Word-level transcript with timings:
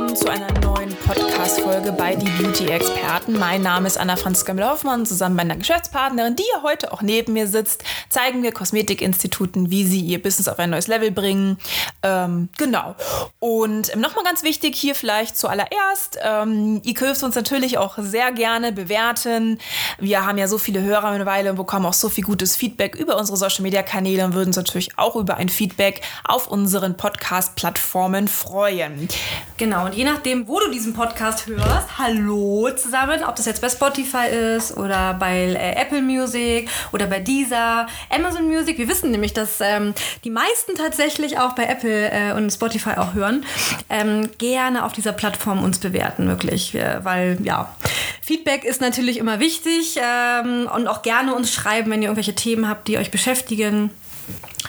Willkommen 0.00 0.16
zu 0.16 0.30
einer 0.30 0.59
Podcast-Folge 1.10 1.90
bei 1.90 2.14
Die 2.14 2.30
Beauty-Experten. 2.40 3.36
Mein 3.36 3.62
Name 3.62 3.88
ist 3.88 3.98
Anna 3.98 4.14
Franziska 4.14 4.54
Müller-Hoffmann. 4.54 5.06
Zusammen 5.06 5.34
mit 5.34 5.48
meiner 5.48 5.58
Geschäftspartnerin, 5.58 6.36
die 6.36 6.44
ja 6.54 6.62
heute 6.62 6.92
auch 6.92 7.02
neben 7.02 7.32
mir 7.32 7.48
sitzt, 7.48 7.82
zeigen 8.08 8.44
wir 8.44 8.52
Kosmetikinstituten, 8.52 9.72
wie 9.72 9.84
sie 9.84 10.02
ihr 10.02 10.22
Business 10.22 10.46
auf 10.46 10.60
ein 10.60 10.70
neues 10.70 10.86
Level 10.86 11.10
bringen. 11.10 11.58
Ähm, 12.04 12.48
genau. 12.56 12.94
Und 13.40 13.92
ähm, 13.92 14.00
nochmal 14.00 14.22
ganz 14.22 14.44
wichtig 14.44 14.76
hier 14.76 14.94
vielleicht 14.94 15.36
zuallererst, 15.36 16.20
ähm, 16.22 16.80
ihr 16.84 16.94
dürft 16.94 17.24
uns 17.24 17.34
natürlich 17.34 17.76
auch 17.76 17.98
sehr 17.98 18.30
gerne 18.30 18.70
bewerten. 18.70 19.58
Wir 19.98 20.24
haben 20.24 20.38
ja 20.38 20.46
so 20.46 20.58
viele 20.58 20.80
Hörer 20.80 21.10
mittlerweile 21.10 21.50
und 21.50 21.56
bekommen 21.56 21.86
auch 21.86 21.92
so 21.92 22.08
viel 22.08 22.22
gutes 22.22 22.54
Feedback 22.54 22.94
über 22.94 23.18
unsere 23.18 23.36
Social-Media-Kanäle 23.36 24.24
und 24.24 24.34
würden 24.34 24.50
uns 24.50 24.56
natürlich 24.56 24.96
auch 24.96 25.16
über 25.16 25.38
ein 25.38 25.48
Feedback 25.48 26.02
auf 26.22 26.46
unseren 26.46 26.96
Podcast-Plattformen 26.96 28.28
freuen. 28.28 29.08
Genau, 29.56 29.86
und 29.86 29.94
je 29.96 30.04
nachdem, 30.04 30.46
wo 30.46 30.60
du 30.60 30.70
diesen 30.70 30.94
Podcast 30.94 30.99
hörst, 31.00 31.98
hallo 31.98 32.68
zusammen, 32.76 33.24
ob 33.26 33.34
das 33.34 33.46
jetzt 33.46 33.62
bei 33.62 33.70
Spotify 33.70 34.26
ist 34.28 34.76
oder 34.76 35.14
bei 35.14 35.44
äh, 35.44 35.80
Apple 35.80 36.02
Music 36.02 36.68
oder 36.92 37.06
bei 37.06 37.20
Deezer, 37.20 37.86
Amazon 38.10 38.46
Music. 38.46 38.76
Wir 38.76 38.86
wissen 38.86 39.10
nämlich, 39.10 39.32
dass 39.32 39.62
ähm, 39.62 39.94
die 40.24 40.30
meisten 40.30 40.74
tatsächlich 40.76 41.38
auch 41.38 41.54
bei 41.54 41.64
Apple 41.64 42.10
äh, 42.10 42.32
und 42.34 42.50
Spotify 42.50 42.98
auch 42.98 43.14
hören. 43.14 43.46
Ähm, 43.88 44.28
gerne 44.36 44.84
auf 44.84 44.92
dieser 44.92 45.12
Plattform 45.12 45.64
uns 45.64 45.78
bewerten, 45.78 46.28
wirklich, 46.28 46.74
äh, 46.74 47.02
weil 47.02 47.38
ja, 47.44 47.74
Feedback 48.20 48.64
ist 48.64 48.82
natürlich 48.82 49.16
immer 49.16 49.40
wichtig 49.40 49.96
ähm, 49.96 50.68
und 50.74 50.86
auch 50.86 51.00
gerne 51.00 51.34
uns 51.34 51.50
schreiben, 51.50 51.90
wenn 51.90 52.02
ihr 52.02 52.08
irgendwelche 52.08 52.34
Themen 52.34 52.68
habt, 52.68 52.88
die 52.88 52.98
euch 52.98 53.10
beschäftigen. 53.10 53.90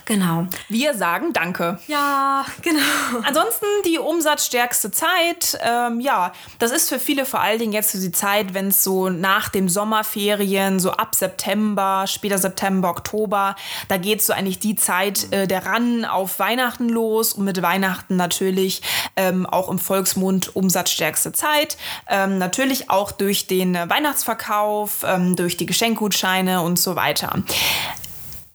Genau. 0.06 0.48
Wir 0.68 0.94
sagen 0.94 1.32
Danke. 1.32 1.80
Ja, 1.88 2.46
genau. 2.62 2.80
Ansonsten 3.24 3.66
die 3.86 3.98
umsatzstärkste 3.98 4.92
Zeit. 4.92 5.58
Ähm, 5.64 6.00
ja, 6.00 6.34
das 6.60 6.72
ist 6.72 6.90
für 6.90 7.00
viele 7.00 7.26
vor 7.26 7.40
allen 7.40 7.60
Dingen 7.60 7.74
jetzt 7.74 7.92
so 7.92 8.00
die 8.00 8.12
Zeit, 8.12 8.54
wenn 8.54 8.68
es 8.68 8.84
so 8.84 9.10
nach 9.10 9.50
dem 9.50 9.70
Sommerferien, 9.70 10.80
so 10.80 10.92
ab 10.92 11.16
September, 11.16 12.06
später 12.08 12.38
September, 12.38 12.90
Oktober, 12.90 13.56
da 13.88 13.98
geht 13.98 14.22
so 14.22 14.34
eigentlich 14.34 14.60
die 14.60 14.76
Zeit 14.76 15.32
äh, 15.32 15.48
der 15.48 15.66
Ran 15.66 16.04
auf 16.04 16.40
Weihnachten 16.40 16.90
los 16.90 17.34
und 17.34 17.46
mit 17.46 17.62
Weihnachten 17.62 18.16
natürlich 18.16 18.82
ähm, 19.16 19.46
auch 19.46 19.70
im 19.70 19.80
Volksmund 19.80 20.56
umsatzstärkste 20.56 21.32
Zeit. 21.32 21.78
Ähm, 22.10 22.38
natürlich 22.38 22.90
auch 22.90 23.12
durch 23.12 23.48
den 23.48 23.76
Weihnachtsverkauf, 23.76 25.06
ähm, 25.06 25.36
durch 25.36 25.58
die 25.58 25.66
Geschenkgutscheine 25.66 26.62
und 26.62 26.80
so 26.80 26.96
weiter. 26.96 27.44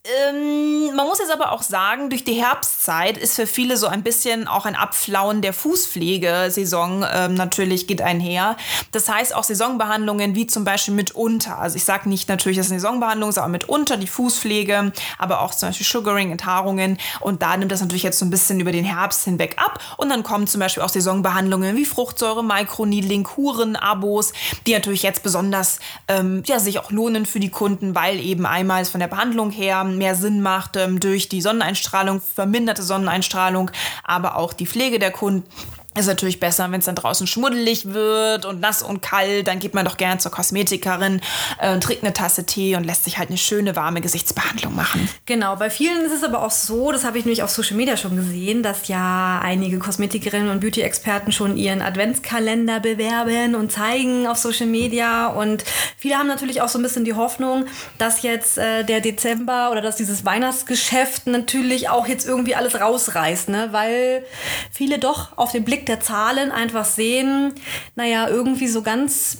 Ähm, 0.06 0.94
man 0.94 1.06
muss 1.06 1.18
jetzt 1.18 1.32
aber 1.32 1.52
auch 1.52 1.62
sagen, 1.62 2.10
durch 2.10 2.22
die 2.22 2.34
Herbstzeit 2.34 3.18
ist 3.18 3.34
für 3.34 3.46
viele 3.46 3.76
so 3.76 3.88
ein 3.88 4.02
bisschen 4.02 4.46
auch 4.46 4.64
ein 4.64 4.76
Abflauen 4.76 5.42
der 5.42 5.52
Fußpflegesaison 5.52 7.04
ähm, 7.12 7.34
natürlich 7.34 7.86
geht 7.88 8.02
einher. 8.02 8.56
Das 8.92 9.08
heißt 9.08 9.34
auch 9.34 9.42
Saisonbehandlungen 9.42 10.34
wie 10.36 10.46
zum 10.46 10.64
Beispiel 10.64 10.94
mitunter. 10.94 11.58
Also 11.58 11.77
ich 11.77 11.84
sage 11.84 12.08
nicht 12.08 12.28
natürlich, 12.28 12.56
dass 12.56 12.66
es 12.66 12.72
eine 12.72 12.80
Saisonbehandlung 12.80 13.30
ist, 13.30 13.39
aber 13.39 13.48
mitunter 13.48 13.96
die 13.96 14.06
Fußpflege, 14.06 14.92
aber 15.18 15.40
auch 15.40 15.52
zum 15.55 15.70
Beispiel 15.70 15.86
Sugaring, 15.86 16.30
Enthaarungen. 16.30 16.98
Und 17.20 17.42
da 17.42 17.56
nimmt 17.56 17.72
das 17.72 17.80
natürlich 17.80 18.05
jetzt 18.05 18.18
so 18.18 18.24
ein 18.27 18.30
bisschen 18.30 18.61
über 18.61 18.72
den 18.72 18.84
Herbst 18.84 19.24
hinweg 19.24 19.56
ab. 19.58 19.80
Und 19.96 20.11
dann 20.11 20.22
kommen 20.22 20.46
zum 20.46 20.61
Beispiel 20.61 20.84
auch 20.84 20.89
Saisonbehandlungen 20.89 21.77
wie 21.77 21.84
Fruchtsäure, 21.84 22.45
Microneedling, 22.45 23.24
Kuren, 23.24 23.74
Abos, 23.74 24.33
die 24.66 24.72
natürlich 24.72 25.02
jetzt 25.02 25.24
besonders 25.24 25.80
ähm, 26.06 26.45
ja, 26.46 26.61
sich 26.61 26.78
auch 26.78 26.92
lohnen 26.92 27.27
für 27.27 27.40
die 27.40 27.50
Kunden, 27.50 27.95
weil 27.96 28.20
eben 28.20 28.46
einmal 28.46 28.84
von 28.84 29.00
der 29.00 29.08
Behandlung 29.08 29.50
her 29.50 29.95
mehr 29.98 30.14
Sinn 30.14 30.40
macht 30.40 30.77
ähm, 30.77 31.01
durch 31.01 31.29
die 31.29 31.40
Sonneneinstrahlung, 31.40 32.20
verminderte 32.20 32.83
Sonneneinstrahlung, 32.83 33.70
aber 34.05 34.36
auch 34.36 34.52
die 34.52 34.67
Pflege 34.67 34.98
der 34.98 35.11
Kunden 35.11 35.45
ist 35.96 36.07
natürlich 36.07 36.40
besser, 36.40 36.70
wenn 36.70 36.80
es 36.80 36.86
dann 36.86 36.95
draußen 36.95 37.27
schmuddelig 37.27 37.92
wird 37.92 38.45
und 38.45 38.61
nass 38.61 38.83
und 38.83 39.02
kalt. 39.02 39.48
Dann 39.48 39.58
geht 39.58 39.74
man 39.74 39.84
doch 39.84 39.96
gerne 39.96 40.18
zur 40.18 40.30
Kosmetikerin, 40.30 41.20
äh, 41.61 41.79
trinkt 41.79 42.05
eine 42.05 42.12
Tasse 42.12 42.45
Tee 42.45 42.77
und 42.77 42.84
lässt 42.84 43.05
sich 43.05 43.18
halt 43.18 43.29
eine 43.29 43.39
schöne, 43.39 43.77
warme 43.77 44.01
Gesichtsbehandlung 44.01 44.74
machen. 44.74 45.08
Genau, 45.27 45.57
bei 45.57 45.70
vielen 45.70 46.05
ist 46.05 46.12
es 46.12 46.23
aber 46.23 46.42
auch 46.42 46.51
so, 46.51 46.92
das 46.92 47.05
habe 47.05 47.18
ich 47.18 47.24
nämlich 47.24 47.42
auf 47.42 47.51
Social 47.51 47.77
Media 47.77 47.96
schon 47.96 48.17
gesehen, 48.17 48.62
dass 48.62 48.89
ja 48.89 49.40
einige 49.42 49.79
Kosmetikerinnen 49.79 50.51
und 50.51 50.61
Beauty-Experten 50.61 51.33
schon 51.33 51.57
ihren 51.57 51.83
Adventskalender 51.83 52.80
bewerben 52.80 53.55
und 53.55 53.73
zeigen 53.73 54.27
auf 54.27 54.36
Social 54.36 54.67
Media. 54.67 55.28
Und 55.28 55.64
viele 55.96 56.17
haben 56.17 56.28
natürlich 56.28 56.61
auch 56.61 56.68
so 56.68 56.78
ein 56.78 56.83
bisschen 56.83 57.05
die 57.05 57.14
Hoffnung, 57.14 57.67
dass 57.98 58.23
jetzt 58.23 58.58
äh, 58.58 58.84
der 58.84 59.01
Dezember 59.01 59.70
oder 59.70 59.80
dass 59.80 59.96
dieses 59.96 60.24
Weihnachtsgeschäft 60.24 61.27
natürlich 61.27 61.89
auch 61.89 62.07
jetzt 62.07 62.27
irgendwie 62.27 62.55
alles 62.55 62.80
rausreißt, 62.80 63.48
ne? 63.48 63.68
weil 63.70 64.24
viele 64.70 64.98
doch 64.98 65.36
auf 65.36 65.52
den 65.52 65.64
Blick 65.64 65.86
der 65.86 66.01
Zahlen 66.01 66.51
einfach 66.52 66.85
sehen, 66.85 67.55
naja, 67.95 68.29
irgendwie 68.29 68.69
so 68.69 68.83
ganz 68.83 69.39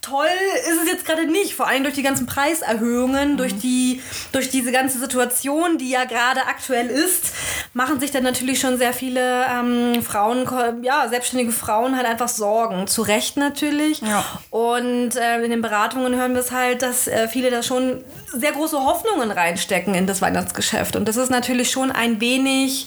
toll 0.00 0.26
ist 0.70 0.82
es 0.82 0.90
jetzt 0.90 1.04
gerade 1.04 1.26
nicht. 1.26 1.54
Vor 1.54 1.66
allem 1.66 1.82
durch 1.82 1.94
die 1.94 2.02
ganzen 2.02 2.26
Preiserhöhungen, 2.26 3.32
mhm. 3.32 3.36
durch, 3.36 3.56
die, 3.58 4.02
durch 4.32 4.50
diese 4.50 4.72
ganze 4.72 4.98
Situation, 4.98 5.78
die 5.78 5.90
ja 5.90 6.04
gerade 6.04 6.46
aktuell 6.46 6.88
ist, 6.88 7.32
machen 7.72 8.00
sich 8.00 8.10
dann 8.10 8.24
natürlich 8.24 8.58
schon 8.58 8.78
sehr 8.78 8.92
viele 8.92 9.44
ähm, 9.46 10.02
Frauen, 10.02 10.44
ja, 10.82 11.08
selbstständige 11.08 11.52
Frauen 11.52 11.96
halt 11.96 12.06
einfach 12.06 12.28
Sorgen. 12.28 12.88
Zu 12.88 13.02
Recht 13.02 13.36
natürlich. 13.36 14.00
Ja. 14.00 14.24
Und 14.50 15.14
äh, 15.14 15.42
in 15.42 15.50
den 15.50 15.62
Beratungen 15.62 16.16
hören 16.16 16.32
wir 16.32 16.40
es 16.40 16.50
halt, 16.50 16.82
dass 16.82 17.06
äh, 17.06 17.28
viele 17.28 17.50
da 17.50 17.62
schon 17.62 18.02
sehr 18.32 18.52
große 18.52 18.76
Hoffnungen 18.76 19.30
reinstecken 19.30 19.94
in 19.94 20.06
das 20.06 20.20
Weihnachtsgeschäft. 20.20 20.96
Und 20.96 21.06
das 21.06 21.16
ist 21.16 21.30
natürlich 21.30 21.70
schon 21.70 21.92
ein 21.92 22.20
wenig 22.20 22.86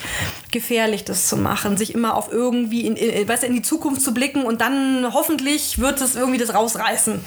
gefährlich, 0.51 1.05
das 1.05 1.27
zu 1.27 1.37
machen, 1.37 1.77
sich 1.77 1.93
immer 1.93 2.15
auf 2.15 2.31
irgendwie 2.31 2.85
in, 2.85 2.97
in, 2.97 3.27
weißt 3.27 3.43
du, 3.43 3.47
in 3.47 3.53
die 3.53 3.61
Zukunft 3.61 4.01
zu 4.01 4.13
blicken 4.13 4.43
und 4.43 4.59
dann 4.59 5.13
hoffentlich 5.13 5.79
wird 5.79 6.01
es 6.01 6.15
irgendwie 6.15 6.39
das 6.39 6.53
rausreißen. 6.53 7.23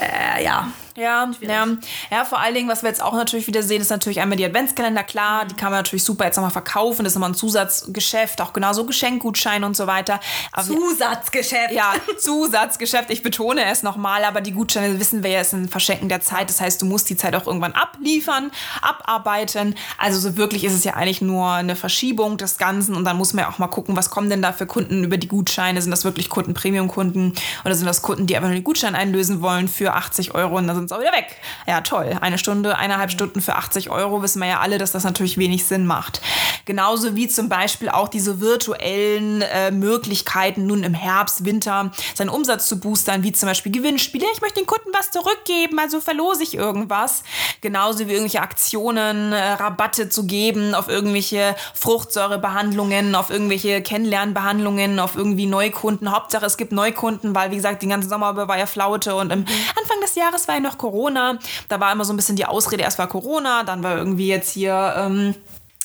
Äh, 0.00 0.44
ja. 0.44 0.68
Ja, 1.00 1.30
ja, 1.40 1.66
ja, 2.10 2.24
vor 2.26 2.40
allen 2.40 2.54
Dingen, 2.54 2.68
was 2.68 2.82
wir 2.82 2.90
jetzt 2.90 3.02
auch 3.02 3.14
natürlich 3.14 3.46
wieder 3.46 3.62
sehen, 3.62 3.80
ist 3.80 3.88
natürlich 3.88 4.20
einmal 4.20 4.36
die 4.36 4.44
Adventskalender, 4.44 5.02
klar, 5.02 5.46
die 5.46 5.54
kann 5.54 5.70
man 5.70 5.78
natürlich 5.78 6.04
super 6.04 6.26
jetzt 6.26 6.36
nochmal 6.36 6.50
verkaufen, 6.50 7.04
das 7.04 7.12
ist 7.12 7.14
nochmal 7.14 7.30
ein 7.30 7.34
Zusatzgeschäft, 7.34 8.42
auch 8.42 8.52
genauso 8.52 8.84
Geschenkgutscheine 8.84 9.64
und 9.64 9.74
so 9.74 9.86
weiter. 9.86 10.20
Aber 10.52 10.62
Zusatzgeschäft. 10.62 11.72
Ja, 11.72 11.94
Zusatzgeschäft, 12.18 13.08
ich 13.08 13.22
betone 13.22 13.64
es 13.64 13.82
nochmal, 13.82 14.24
aber 14.24 14.42
die 14.42 14.52
Gutscheine, 14.52 15.00
wissen 15.00 15.22
wir 15.22 15.30
ja, 15.30 15.40
ist 15.40 15.54
ein 15.54 15.70
Verschenken 15.70 16.10
der 16.10 16.20
Zeit, 16.20 16.50
das 16.50 16.60
heißt, 16.60 16.82
du 16.82 16.84
musst 16.84 17.08
die 17.08 17.16
Zeit 17.16 17.34
auch 17.34 17.46
irgendwann 17.46 17.72
abliefern, 17.72 18.50
abarbeiten, 18.82 19.76
also 19.96 20.20
so 20.20 20.36
wirklich 20.36 20.64
ist 20.64 20.74
es 20.74 20.84
ja 20.84 20.94
eigentlich 20.94 21.22
nur 21.22 21.50
eine 21.50 21.76
Verschiebung 21.76 22.36
des 22.36 22.58
Ganzen 22.58 22.94
und 22.94 23.06
dann 23.06 23.16
muss 23.16 23.32
man 23.32 23.44
ja 23.44 23.50
auch 23.50 23.58
mal 23.58 23.68
gucken, 23.68 23.96
was 23.96 24.10
kommen 24.10 24.28
denn 24.28 24.42
da 24.42 24.52
für 24.52 24.66
Kunden 24.66 25.02
über 25.04 25.16
die 25.16 25.28
Gutscheine, 25.28 25.80
sind 25.80 25.92
das 25.92 26.04
wirklich 26.04 26.28
Kunden, 26.28 26.52
Premium-Kunden 26.52 27.32
oder 27.64 27.74
sind 27.74 27.86
das 27.86 28.02
Kunden, 28.02 28.26
die 28.26 28.36
einfach 28.36 28.48
nur 28.48 28.58
den 28.58 28.64
Gutschein 28.64 28.94
einlösen 28.94 29.40
wollen 29.40 29.66
für 29.66 29.94
80 29.94 30.34
Euro 30.34 30.58
und 30.58 30.66
dann 30.66 30.76
sind 30.76 30.89
es 30.90 30.96
auch 30.96 31.00
wieder 31.00 31.12
weg. 31.12 31.36
Ja, 31.66 31.80
toll. 31.80 32.16
Eine 32.20 32.38
Stunde, 32.38 32.76
eineinhalb 32.76 33.10
Stunden 33.10 33.40
für 33.40 33.56
80 33.56 33.90
Euro 33.90 34.22
wissen 34.22 34.40
wir 34.40 34.48
ja 34.48 34.60
alle, 34.60 34.78
dass 34.78 34.92
das 34.92 35.04
natürlich 35.04 35.38
wenig 35.38 35.64
Sinn 35.64 35.86
macht. 35.86 36.20
Genauso 36.64 37.16
wie 37.16 37.28
zum 37.28 37.48
Beispiel 37.48 37.88
auch 37.88 38.08
diese 38.08 38.40
virtuellen 38.40 39.42
äh, 39.42 39.70
Möglichkeiten, 39.70 40.66
nun 40.66 40.82
im 40.84 40.94
Herbst, 40.94 41.44
Winter 41.44 41.90
seinen 42.14 42.28
Umsatz 42.28 42.66
zu 42.66 42.80
boostern, 42.80 43.22
wie 43.22 43.32
zum 43.32 43.48
Beispiel 43.48 43.72
Gewinnspiele. 43.72 44.26
Ich 44.32 44.40
möchte 44.40 44.60
den 44.60 44.66
Kunden 44.66 44.90
was 44.92 45.10
zurückgeben, 45.10 45.78
also 45.78 46.00
verlose 46.00 46.42
ich 46.42 46.54
irgendwas. 46.54 47.22
Genauso 47.60 48.00
wie 48.06 48.12
irgendwelche 48.12 48.42
Aktionen, 48.42 49.32
äh, 49.32 49.52
Rabatte 49.52 50.08
zu 50.08 50.26
geben 50.26 50.74
auf 50.74 50.88
irgendwelche 50.88 51.54
Fruchtsäurebehandlungen, 51.74 53.14
auf 53.14 53.30
irgendwelche 53.30 53.82
Kennenlernbehandlungen, 53.82 54.98
auf 54.98 55.16
irgendwie 55.16 55.46
Neukunden. 55.46 56.12
Hauptsache 56.12 56.46
es 56.46 56.56
gibt 56.56 56.72
Neukunden, 56.72 57.34
weil 57.34 57.50
wie 57.50 57.56
gesagt, 57.56 57.82
den 57.82 57.90
ganzen 57.90 58.08
Sommer 58.08 58.36
war 58.36 58.58
ja 58.58 58.66
Flaute 58.66 59.14
und 59.14 59.32
im 59.32 59.40
Anfang 59.40 60.00
des 60.02 60.14
Jahres 60.14 60.48
war 60.48 60.56
ja 60.56 60.60
noch 60.60 60.69
Corona. 60.78 61.38
Da 61.68 61.80
war 61.80 61.92
immer 61.92 62.04
so 62.04 62.12
ein 62.12 62.16
bisschen 62.16 62.36
die 62.36 62.46
Ausrede, 62.46 62.82
erst 62.82 62.98
war 62.98 63.08
Corona, 63.08 63.64
dann 63.64 63.82
war 63.82 63.96
irgendwie 63.96 64.28
jetzt 64.28 64.50
hier. 64.50 64.94
Ähm, 64.96 65.34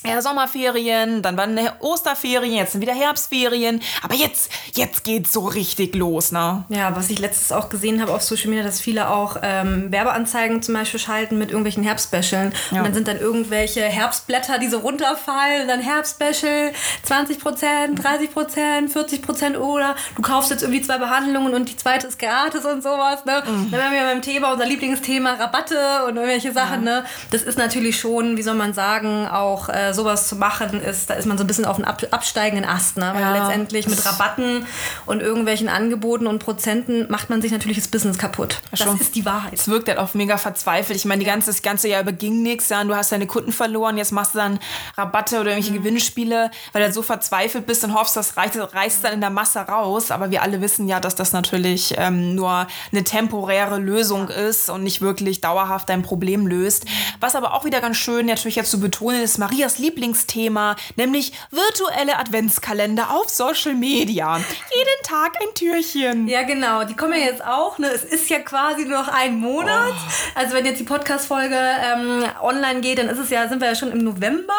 ja, 0.07 0.21
Sommerferien, 0.21 1.21
dann 1.21 1.37
waren 1.37 1.59
Osterferien, 1.79 2.53
jetzt 2.53 2.73
sind 2.73 2.81
wieder 2.81 2.93
Herbstferien. 2.93 3.81
Aber 4.01 4.15
jetzt, 4.15 4.49
jetzt 4.73 5.03
geht's 5.03 5.31
so 5.33 5.45
richtig 5.45 5.95
los, 5.95 6.31
ne? 6.31 6.63
Ja, 6.69 6.95
was 6.95 7.09
ich 7.09 7.19
letztes 7.19 7.51
auch 7.51 7.69
gesehen 7.69 8.01
habe 8.01 8.13
auf 8.13 8.21
Social 8.21 8.49
Media, 8.49 8.63
dass 8.63 8.81
viele 8.81 9.09
auch 9.09 9.37
ähm, 9.41 9.91
Werbeanzeigen 9.91 10.61
zum 10.61 10.73
Beispiel 10.73 10.99
schalten 10.99 11.37
mit 11.37 11.49
irgendwelchen 11.49 11.83
Herbstspecialen. 11.83 12.53
Ja. 12.71 12.79
Und 12.79 12.85
dann 12.85 12.93
sind 12.93 13.07
dann 13.07 13.19
irgendwelche 13.19 13.81
Herbstblätter, 13.81 14.59
die 14.59 14.67
so 14.67 14.79
runterfallen. 14.79 15.63
Und 15.63 15.67
dann 15.67 15.81
Herbstspecial, 15.81 16.71
20 17.03 17.39
Prozent, 17.39 18.03
30 18.03 18.33
Prozent, 18.33 18.91
40 18.91 19.21
Prozent 19.21 19.57
oder 19.57 19.95
du 20.15 20.21
kaufst 20.21 20.51
jetzt 20.51 20.63
irgendwie 20.63 20.81
zwei 20.81 20.97
Behandlungen 20.97 21.53
und 21.53 21.69
die 21.69 21.77
zweite 21.77 22.07
ist 22.07 22.19
gratis 22.19 22.65
und 22.65 22.83
sowas, 22.83 23.25
ne? 23.25 23.43
Mhm. 23.45 23.71
Dann 23.71 23.83
haben 23.83 23.93
wir 23.93 24.01
beim 24.01 24.21
Thema, 24.21 24.53
unser 24.53 24.65
Lieblingsthema, 24.65 25.33
Rabatte 25.33 26.05
und 26.07 26.15
irgendwelche 26.15 26.51
Sachen, 26.51 26.85
ja. 26.85 27.01
ne? 27.01 27.05
Das 27.31 27.41
ist 27.41 27.57
natürlich 27.57 27.99
schon, 27.99 28.37
wie 28.37 28.41
soll 28.41 28.55
man 28.55 28.73
sagen, 28.73 29.27
auch 29.27 29.69
äh, 29.69 29.93
sowas 29.95 30.27
zu 30.27 30.35
machen 30.35 30.81
ist, 30.81 31.09
da 31.09 31.15
ist 31.15 31.25
man 31.25 31.37
so 31.37 31.43
ein 31.43 31.47
bisschen 31.47 31.65
auf 31.65 31.77
einem 31.77 31.85
ab, 31.85 32.01
absteigenden 32.11 32.69
Ast. 32.69 32.97
Ne? 32.97 33.09
Weil 33.13 33.21
ja. 33.21 33.47
letztendlich 33.47 33.87
mit 33.87 34.05
Rabatten 34.05 34.65
und 35.05 35.21
irgendwelchen 35.21 35.69
Angeboten 35.69 36.27
und 36.27 36.39
Prozenten 36.39 37.09
macht 37.09 37.29
man 37.29 37.41
sich 37.41 37.51
natürlich 37.51 37.77
das 37.77 37.87
Business 37.87 38.17
kaputt. 38.17 38.59
Das 38.71 38.81
Schon. 38.81 38.99
ist 38.99 39.15
die 39.15 39.25
Wahrheit. 39.25 39.53
Es 39.53 39.67
wirkt 39.67 39.87
halt 39.87 39.97
auch 39.97 40.13
mega 40.13 40.37
verzweifelt. 40.37 40.97
Ich 40.97 41.05
meine, 41.05 41.19
die 41.19 41.25
ganze, 41.25 41.49
das 41.49 41.61
ganze 41.61 41.87
Jahr 41.87 42.01
über 42.01 42.11
ging 42.11 42.43
nichts. 42.43 42.69
Ja? 42.69 42.83
Du 42.83 42.95
hast 42.95 43.11
deine 43.11 43.27
Kunden 43.27 43.51
verloren, 43.51 43.97
jetzt 43.97 44.11
machst 44.11 44.33
du 44.33 44.39
dann 44.39 44.59
Rabatte 44.97 45.39
oder 45.39 45.51
irgendwelche 45.51 45.71
mhm. 45.71 45.83
Gewinnspiele, 45.83 46.51
weil 46.71 46.81
du 46.81 46.85
halt 46.85 46.93
so 46.93 47.01
verzweifelt 47.01 47.65
bist 47.65 47.83
und 47.83 47.93
hoffst, 47.93 48.15
das 48.15 48.37
reißt, 48.37 48.57
reißt 48.57 49.03
dann 49.03 49.13
in 49.13 49.21
der 49.21 49.29
Masse 49.29 49.59
raus. 49.59 50.11
Aber 50.11 50.31
wir 50.31 50.41
alle 50.41 50.61
wissen 50.61 50.87
ja, 50.87 50.99
dass 50.99 51.15
das 51.15 51.31
natürlich 51.31 51.95
ähm, 51.97 52.35
nur 52.35 52.67
eine 52.91 53.03
temporäre 53.03 53.77
Lösung 53.77 54.29
ist 54.29 54.69
und 54.69 54.83
nicht 54.83 55.01
wirklich 55.01 55.41
dauerhaft 55.41 55.89
dein 55.89 56.03
Problem 56.03 56.47
löst. 56.47 56.85
Was 57.19 57.35
aber 57.35 57.53
auch 57.53 57.65
wieder 57.65 57.81
ganz 57.81 57.97
schön 57.97 58.25
natürlich 58.25 58.55
jetzt 58.55 58.71
zu 58.71 58.79
betonen 58.79 59.21
ist, 59.21 59.37
Marias 59.37 59.74
Lieblings 59.77 60.05
Lieblingsthema, 60.05 60.75
nämlich 60.95 61.33
virtuelle 61.51 62.17
Adventskalender 62.17 63.11
auf 63.11 63.29
Social 63.29 63.73
Media. 63.73 64.37
Jeden 64.37 65.03
Tag 65.03 65.33
ein 65.41 65.53
Türchen. 65.55 66.27
Ja, 66.27 66.43
genau. 66.43 66.83
Die 66.83 66.95
kommen 66.95 67.13
ja 67.13 67.25
jetzt 67.25 67.43
auch. 67.43 67.77
Ne? 67.77 67.87
Es 67.87 68.03
ist 68.03 68.29
ja 68.29 68.39
quasi 68.39 68.85
nur 68.85 68.99
noch 68.99 69.07
ein 69.07 69.39
Monat. 69.39 69.93
Oh. 69.93 70.39
Also 70.39 70.53
wenn 70.53 70.65
jetzt 70.65 70.79
die 70.79 70.83
Podcast-Folge 70.83 71.55
ähm, 71.55 72.23
online 72.41 72.81
geht, 72.81 72.99
dann 72.99 73.09
ist 73.09 73.19
es 73.19 73.29
ja, 73.29 73.47
sind 73.47 73.61
wir 73.61 73.69
ja 73.69 73.75
schon 73.75 73.91
im 73.91 73.99
November. 73.99 74.53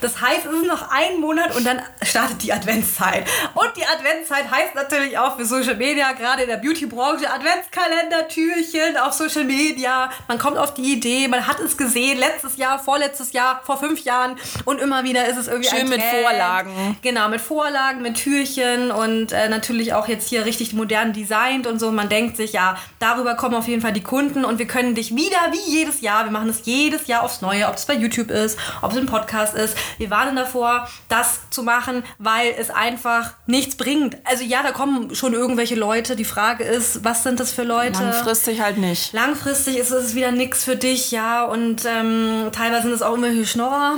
Das 0.00 0.20
heißt, 0.20 0.46
es 0.46 0.52
ist 0.52 0.66
noch 0.66 0.90
ein 0.90 1.20
Monat 1.20 1.54
und 1.56 1.64
dann 1.66 1.82
startet 2.02 2.42
die 2.42 2.52
Adventszeit. 2.52 3.26
Und 3.54 3.70
die 3.76 3.84
Adventszeit 3.86 4.50
heißt 4.50 4.74
natürlich 4.74 5.18
auch 5.18 5.36
für 5.36 5.44
Social 5.44 5.76
Media, 5.76 6.12
gerade 6.12 6.42
in 6.42 6.48
der 6.48 6.56
Beauty-Branche, 6.56 7.30
Adventskalender, 7.30 8.28
Türchen 8.28 8.96
auf 8.96 9.12
Social 9.12 9.44
Media. 9.44 10.10
Man 10.28 10.38
kommt 10.38 10.58
auf 10.58 10.74
die 10.74 10.92
Idee, 10.92 11.28
man 11.28 11.46
hat 11.46 11.60
es 11.60 11.76
gesehen, 11.76 12.18
letztes 12.18 12.56
Jahr, 12.56 12.78
vorletztes 12.78 13.32
Jahr, 13.32 13.60
vor 13.64 13.78
fünf 13.78 14.04
Jahren 14.04 14.36
und 14.64 14.80
immer 14.80 15.04
wieder 15.04 15.26
ist 15.26 15.36
es 15.36 15.48
irgendwie 15.48 15.68
Schön 15.68 15.88
mit 15.88 16.02
Vorlagen. 16.02 16.96
Genau, 17.02 17.28
mit 17.28 17.40
Vorlagen, 17.40 18.02
mit 18.02 18.16
Türchen 18.16 18.90
und 18.90 19.32
äh, 19.32 19.48
natürlich 19.48 19.94
auch 19.94 20.08
jetzt 20.08 20.28
hier 20.28 20.44
richtig 20.44 20.72
modern 20.72 21.12
designt 21.12 21.66
und 21.66 21.78
so. 21.78 21.90
Man 21.92 22.08
denkt 22.08 22.36
sich, 22.36 22.52
ja, 22.52 22.76
darüber 22.98 23.34
kommen 23.34 23.54
auf 23.54 23.68
jeden 23.68 23.82
Fall 23.82 23.92
die 23.92 24.02
Kunden 24.02 24.44
und 24.44 24.58
wir 24.58 24.66
können 24.66 24.94
dich 24.94 25.14
wieder 25.14 25.36
wie 25.52 25.70
jedes 25.70 26.00
Jahr, 26.00 26.24
wir 26.24 26.32
machen 26.32 26.48
es 26.48 26.62
jedes 26.64 27.06
Jahr 27.06 27.22
aufs 27.22 27.40
Neue, 27.40 27.68
ob 27.68 27.76
es 27.76 27.86
bei 27.86 27.94
YouTube 27.94 28.30
ist, 28.30 28.58
ob 28.82 28.92
es 28.92 28.96
im 28.96 29.06
Podcast 29.06 29.54
ist. 29.54 29.76
Wir 29.98 30.10
warnen 30.10 30.36
davor, 30.36 30.88
das 31.08 31.40
zu 31.50 31.62
machen, 31.62 32.02
weil 32.18 32.54
es 32.58 32.70
einfach 32.70 33.34
nichts 33.46 33.76
bringt. 33.76 34.16
Also 34.24 34.44
ja, 34.44 34.62
da 34.62 34.72
kommen 34.72 35.14
schon 35.14 35.32
irgendwelche 35.32 35.74
Leute. 35.74 36.16
Die 36.16 36.24
Frage 36.24 36.64
ist, 36.64 37.04
was 37.04 37.22
sind 37.22 37.40
das 37.40 37.52
für 37.52 37.62
Leute? 37.62 38.02
Langfristig 38.02 38.60
halt 38.60 38.78
nicht. 38.78 39.12
Langfristig 39.12 39.76
ist 39.76 39.90
es 39.90 40.14
wieder 40.14 40.32
nichts 40.32 40.64
für 40.64 40.76
dich, 40.76 41.10
ja. 41.10 41.44
Und 41.44 41.84
ähm, 41.84 42.50
teilweise 42.52 42.82
sind 42.82 42.92
es 42.92 43.02
auch 43.02 43.14
immer 43.14 43.28
Schnorrer. 43.44 43.96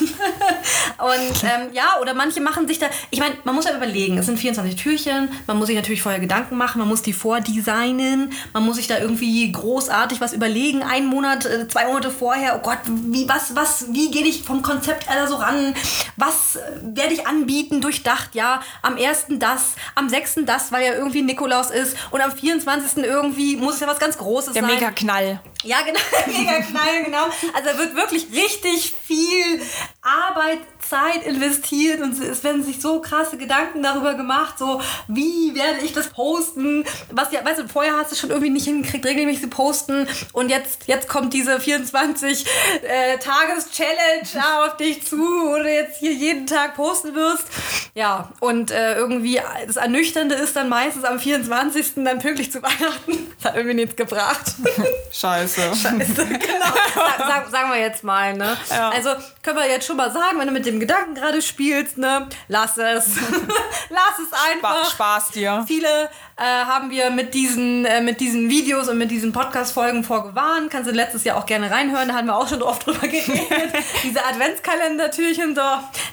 und 0.98 1.44
ähm, 1.44 1.72
ja, 1.72 1.98
oder 2.00 2.14
manche 2.14 2.40
machen 2.40 2.66
sich 2.68 2.78
da, 2.78 2.86
ich 3.10 3.20
meine, 3.20 3.36
man 3.44 3.54
muss 3.54 3.64
ja 3.64 3.76
überlegen, 3.76 4.18
es 4.18 4.26
sind 4.26 4.38
24 4.38 4.76
Türchen, 4.76 5.28
man 5.46 5.58
muss 5.58 5.68
sich 5.68 5.76
natürlich 5.76 6.02
vorher 6.02 6.20
Gedanken 6.20 6.56
machen, 6.56 6.78
man 6.78 6.88
muss 6.88 7.02
die 7.02 7.12
vordesignen, 7.12 8.32
man 8.52 8.64
muss 8.64 8.76
sich 8.76 8.86
da 8.86 8.98
irgendwie 8.98 9.50
großartig 9.50 10.20
was 10.20 10.32
überlegen, 10.32 10.82
einen 10.82 11.06
Monat, 11.06 11.46
äh, 11.46 11.68
zwei 11.68 11.86
Monate 11.86 12.10
vorher, 12.10 12.56
oh 12.56 12.62
Gott, 12.62 12.78
wie, 12.86 13.28
was, 13.28 13.54
was, 13.54 13.86
wie 13.92 14.10
gehe 14.10 14.24
ich 14.24 14.42
vom 14.42 14.62
Konzept 14.62 15.08
aller 15.08 15.26
so 15.26 15.36
ran, 15.36 15.74
was 16.16 16.56
äh, 16.56 16.60
werde 16.82 17.14
ich 17.14 17.26
anbieten, 17.26 17.80
durchdacht, 17.80 18.34
ja, 18.34 18.60
am 18.82 18.96
1. 18.96 19.26
das, 19.30 19.74
am 19.94 20.08
6. 20.08 20.40
das, 20.46 20.72
weil 20.72 20.84
ja 20.84 20.94
irgendwie 20.94 21.22
Nikolaus 21.22 21.70
ist 21.70 21.96
und 22.10 22.20
am 22.20 22.32
24. 22.32 23.04
irgendwie 23.04 23.56
muss 23.56 23.74
es 23.74 23.80
ja 23.80 23.86
was 23.86 23.98
ganz 23.98 24.18
Großes 24.18 24.52
Der 24.52 24.62
sein. 24.62 24.70
Der 24.70 24.80
Mega-Knall. 24.80 25.40
Ja, 25.64 25.82
genau, 25.82 26.00
mega 26.26 26.60
Knall, 26.60 27.04
genau. 27.04 27.24
Also 27.54 27.70
da 27.70 27.78
wird 27.78 27.94
wirklich 27.94 28.26
richtig 28.32 28.94
viel 29.04 29.60
Arbeit, 30.02 30.60
Zeit 30.88 31.24
investiert 31.24 32.00
und 32.00 32.18
es 32.22 32.42
werden 32.44 32.62
sich 32.62 32.80
so 32.80 33.00
krasse 33.00 33.36
Gedanken 33.36 33.82
darüber 33.82 34.14
gemacht, 34.14 34.58
so 34.58 34.80
wie 35.06 35.54
werde 35.54 35.80
ich 35.84 35.92
das 35.92 36.08
posten, 36.08 36.84
was 37.10 37.32
ja, 37.32 37.44
weißt 37.44 37.60
du, 37.60 37.68
vorher 37.68 37.96
hast 37.96 38.12
du 38.12 38.16
schon 38.16 38.30
irgendwie 38.30 38.50
nicht 38.50 38.64
hingekriegt, 38.64 39.04
regelmäßig 39.04 39.42
zu 39.42 39.48
posten 39.48 40.08
und 40.32 40.48
jetzt, 40.48 40.86
jetzt 40.86 41.08
kommt 41.08 41.34
diese 41.34 41.60
24 41.60 42.46
äh, 42.82 43.18
Tages-Challenge 43.18 44.44
auf 44.66 44.76
dich 44.76 45.06
zu, 45.06 45.16
wo 45.16 45.56
du 45.56 45.72
jetzt 45.72 45.98
hier 45.98 46.12
jeden 46.12 46.46
Tag 46.46 46.74
posten 46.74 47.14
wirst. 47.14 47.46
Ja, 47.94 48.30
und 48.40 48.70
äh, 48.70 48.94
irgendwie 48.94 49.40
das 49.66 49.76
Ernüchternde 49.76 50.34
ist 50.34 50.56
dann 50.56 50.68
meistens 50.68 51.04
am 51.04 51.18
24. 51.18 51.94
dann 51.96 52.18
pünktlich 52.18 52.52
zu 52.52 52.62
Weihnachten. 52.62 53.34
Das 53.36 53.52
hat 53.52 53.56
irgendwie 53.56 53.74
nichts 53.74 53.96
gebracht. 53.96 54.54
Scheiße. 55.12 55.60
Scheiße, 55.74 56.26
genau. 56.26 56.74
Sag, 57.18 57.50
sagen 57.50 57.70
wir 57.70 57.80
jetzt 57.80 58.04
mal, 58.04 58.34
ne? 58.34 58.56
Ja. 58.70 58.90
Also 58.90 59.10
können 59.42 59.58
wir 59.58 59.68
jetzt 59.68 59.86
schon 59.86 59.96
mal 59.96 60.10
sagen, 60.10 60.38
wenn 60.38 60.46
du 60.46 60.52
mit 60.52 60.66
dem 60.66 60.77
Gedanken 60.80 61.14
gerade 61.14 61.42
spielst, 61.42 61.98
ne? 61.98 62.28
Lass 62.48 62.78
es. 62.78 63.16
Lass 63.90 64.18
es 64.18 64.32
einfach. 64.52 64.90
Spaß 64.90 65.30
dir. 65.30 65.64
Viele 65.66 66.10
äh, 66.38 66.42
haben 66.42 66.90
wir 66.90 67.10
mit 67.10 67.34
diesen, 67.34 67.84
äh, 67.84 68.00
mit 68.00 68.20
diesen 68.20 68.48
Videos 68.48 68.88
und 68.88 68.96
mit 68.96 69.10
diesen 69.10 69.32
Podcast-Folgen 69.32 70.04
vorgewarnt. 70.04 70.70
Kannst 70.70 70.88
du 70.88 70.94
letztes 70.94 71.24
Jahr 71.24 71.36
auch 71.36 71.46
gerne 71.46 71.70
reinhören, 71.70 72.08
da 72.08 72.14
haben 72.14 72.26
wir 72.26 72.36
auch 72.36 72.48
schon 72.48 72.62
oft 72.62 72.86
drüber 72.86 73.08
geredet. 73.08 73.72
Diese 74.04 74.24
Adventskalender-Türchen, 74.24 75.56
so. 75.56 75.62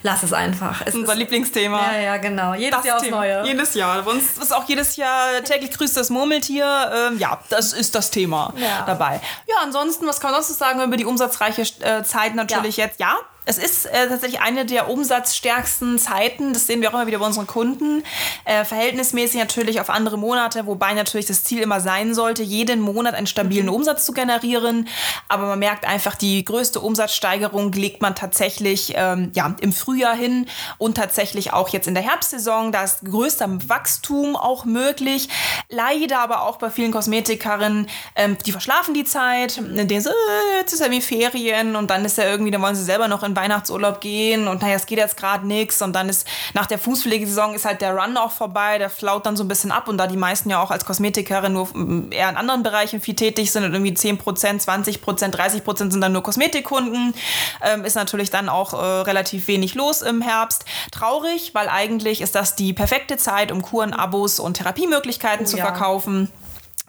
Lass 0.01 0.23
es 0.23 0.33
einfach. 0.33 0.81
Es 0.83 0.95
Unser 0.95 1.13
Lieblingsthema. 1.13 1.93
Ja, 1.93 1.99
ja, 1.99 2.17
genau. 2.17 2.55
Jedes 2.55 2.77
das 2.77 2.85
Jahr 2.85 2.97
aufs 2.97 3.09
Neue. 3.09 3.45
Jedes 3.45 3.73
Jahr. 3.75 4.01
Bei 4.01 4.11
uns 4.11 4.37
ist 4.37 4.51
auch 4.51 4.67
jedes 4.67 4.95
Jahr 4.95 5.43
täglich 5.43 5.71
grüßt 5.71 5.95
das 5.95 6.09
Murmeltier. 6.09 7.09
Ähm, 7.11 7.19
ja, 7.19 7.39
das 7.49 7.73
ist 7.73 7.93
das 7.93 8.09
Thema 8.09 8.51
ja. 8.57 8.83
dabei. 8.85 9.21
Ja, 9.47 9.55
ansonsten, 9.61 10.07
was 10.07 10.19
kann 10.19 10.31
man 10.31 10.41
sonst 10.41 10.57
sagen 10.57 10.81
über 10.81 10.97
die 10.97 11.05
umsatzreiche 11.05 11.61
äh, 11.81 12.03
Zeit 12.03 12.33
natürlich 12.33 12.77
ja. 12.77 12.85
jetzt? 12.85 12.99
Ja, 12.99 13.19
es 13.45 13.57
ist 13.57 13.85
äh, 13.85 14.07
tatsächlich 14.09 14.41
eine 14.41 14.65
der 14.65 14.89
umsatzstärksten 14.89 15.99
Zeiten. 15.99 16.53
Das 16.53 16.65
sehen 16.65 16.81
wir 16.81 16.89
auch 16.89 16.93
immer 16.95 17.07
wieder 17.07 17.19
bei 17.19 17.25
unseren 17.25 17.45
Kunden. 17.45 18.03
Äh, 18.43 18.65
verhältnismäßig 18.65 19.39
natürlich 19.39 19.79
auf 19.79 19.89
andere 19.89 20.14
Monate, 20.17 20.65
wobei 20.65 20.93
natürlich 20.93 21.25
das 21.25 21.43
Ziel 21.43 21.61
immer 21.61 21.79
sein 21.79 22.13
sollte, 22.13 22.43
jeden 22.43 22.79
Monat 22.79 23.15
einen 23.15 23.27
stabilen 23.27 23.67
mhm. 23.67 23.73
Umsatz 23.73 24.05
zu 24.05 24.13
generieren. 24.13 24.87
Aber 25.27 25.47
man 25.47 25.59
merkt 25.59 25.85
einfach, 25.85 26.15
die 26.15 26.43
größte 26.43 26.79
Umsatzsteigerung 26.79 27.71
legt 27.71 28.01
man 28.01 28.15
tatsächlich 28.15 28.93
ähm, 28.95 29.31
ja, 29.33 29.55
im 29.61 29.73
Frühjahr 29.73 30.15
hin 30.15 30.47
und 30.77 30.95
tatsächlich 30.95 31.53
auch 31.53 31.69
jetzt 31.69 31.87
in 31.87 31.93
der 31.93 32.03
Herbstsaison. 32.03 32.71
Da 32.71 32.83
ist 32.83 33.05
größter 33.05 33.47
Wachstum 33.69 34.35
auch 34.35 34.65
möglich. 34.65 35.29
Leider 35.69 36.19
aber 36.19 36.43
auch 36.43 36.57
bei 36.57 36.69
vielen 36.69 36.91
Kosmetikerinnen, 36.91 37.87
ähm, 38.15 38.37
die 38.45 38.51
verschlafen 38.51 38.93
die 38.93 39.03
Zeit, 39.03 39.57
denen 39.57 40.01
so, 40.01 40.09
äh, 40.09 40.59
jetzt 40.59 40.73
ist 40.73 40.79
ja 40.79 40.91
wie 40.91 41.01
Ferien 41.01 41.75
und 41.75 41.89
dann 41.89 42.05
ist 42.05 42.17
ja 42.17 42.25
irgendwie, 42.25 42.51
dann 42.51 42.61
wollen 42.61 42.75
sie 42.75 42.83
selber 42.83 43.07
noch 43.07 43.23
in 43.23 43.35
Weihnachtsurlaub 43.35 44.01
gehen 44.01 44.47
und 44.47 44.61
naja, 44.61 44.75
es 44.75 44.85
geht 44.85 44.97
jetzt 44.97 45.17
gerade 45.17 45.45
nichts 45.45 45.81
und 45.81 45.93
dann 45.93 46.09
ist 46.09 46.27
nach 46.53 46.65
der 46.65 46.79
Fußpflegesaison 46.79 47.53
ist 47.53 47.65
halt 47.65 47.81
der 47.81 47.95
Run 47.95 48.17
auch 48.17 48.31
vorbei, 48.31 48.77
der 48.77 48.89
flaut 48.89 49.25
dann 49.25 49.35
so 49.35 49.43
ein 49.43 49.47
bisschen 49.47 49.71
ab 49.71 49.87
und 49.87 49.97
da 50.05 50.11
die 50.11 50.17
meisten 50.17 50.49
ja 50.49 50.61
auch 50.61 50.71
als 50.71 50.85
Kosmetikerin 50.85 51.53
nur 51.53 51.67
eher 52.11 52.29
in 52.29 52.37
anderen 52.37 52.63
Bereichen 52.63 53.01
viel 53.01 53.15
tätig 53.15 53.51
sind 53.51 53.63
und 53.63 53.73
irgendwie 53.73 53.93
10%, 53.93 54.19
20%, 54.19 54.99
30% 54.99 55.91
sind 55.91 56.01
dann 56.01 56.11
nur 56.11 56.23
Kosmetikkunden, 56.23 57.13
ähm, 57.61 57.85
ist 57.85 57.95
natürlich 57.95 58.29
dann 58.29 58.49
auch 58.49 58.73
äh, 58.73 58.77
relativ 58.77 59.47
wenig 59.47 59.75
los 59.75 60.01
im 60.01 60.21
Herbst. 60.21 60.65
Traurig, 60.91 61.51
weil 61.53 61.69
eigentlich 61.69 62.21
ist 62.21 62.35
das 62.35 62.55
die 62.55 62.73
perfekte 62.73 63.17
Zeit, 63.17 63.51
um 63.51 63.61
Kuren, 63.61 63.93
Abos 63.93 64.39
und 64.39 64.55
Therapiemöglichkeiten 64.55 65.45
oh, 65.45 65.49
zu 65.49 65.57
ja. 65.57 65.65
verkaufen 65.65 66.31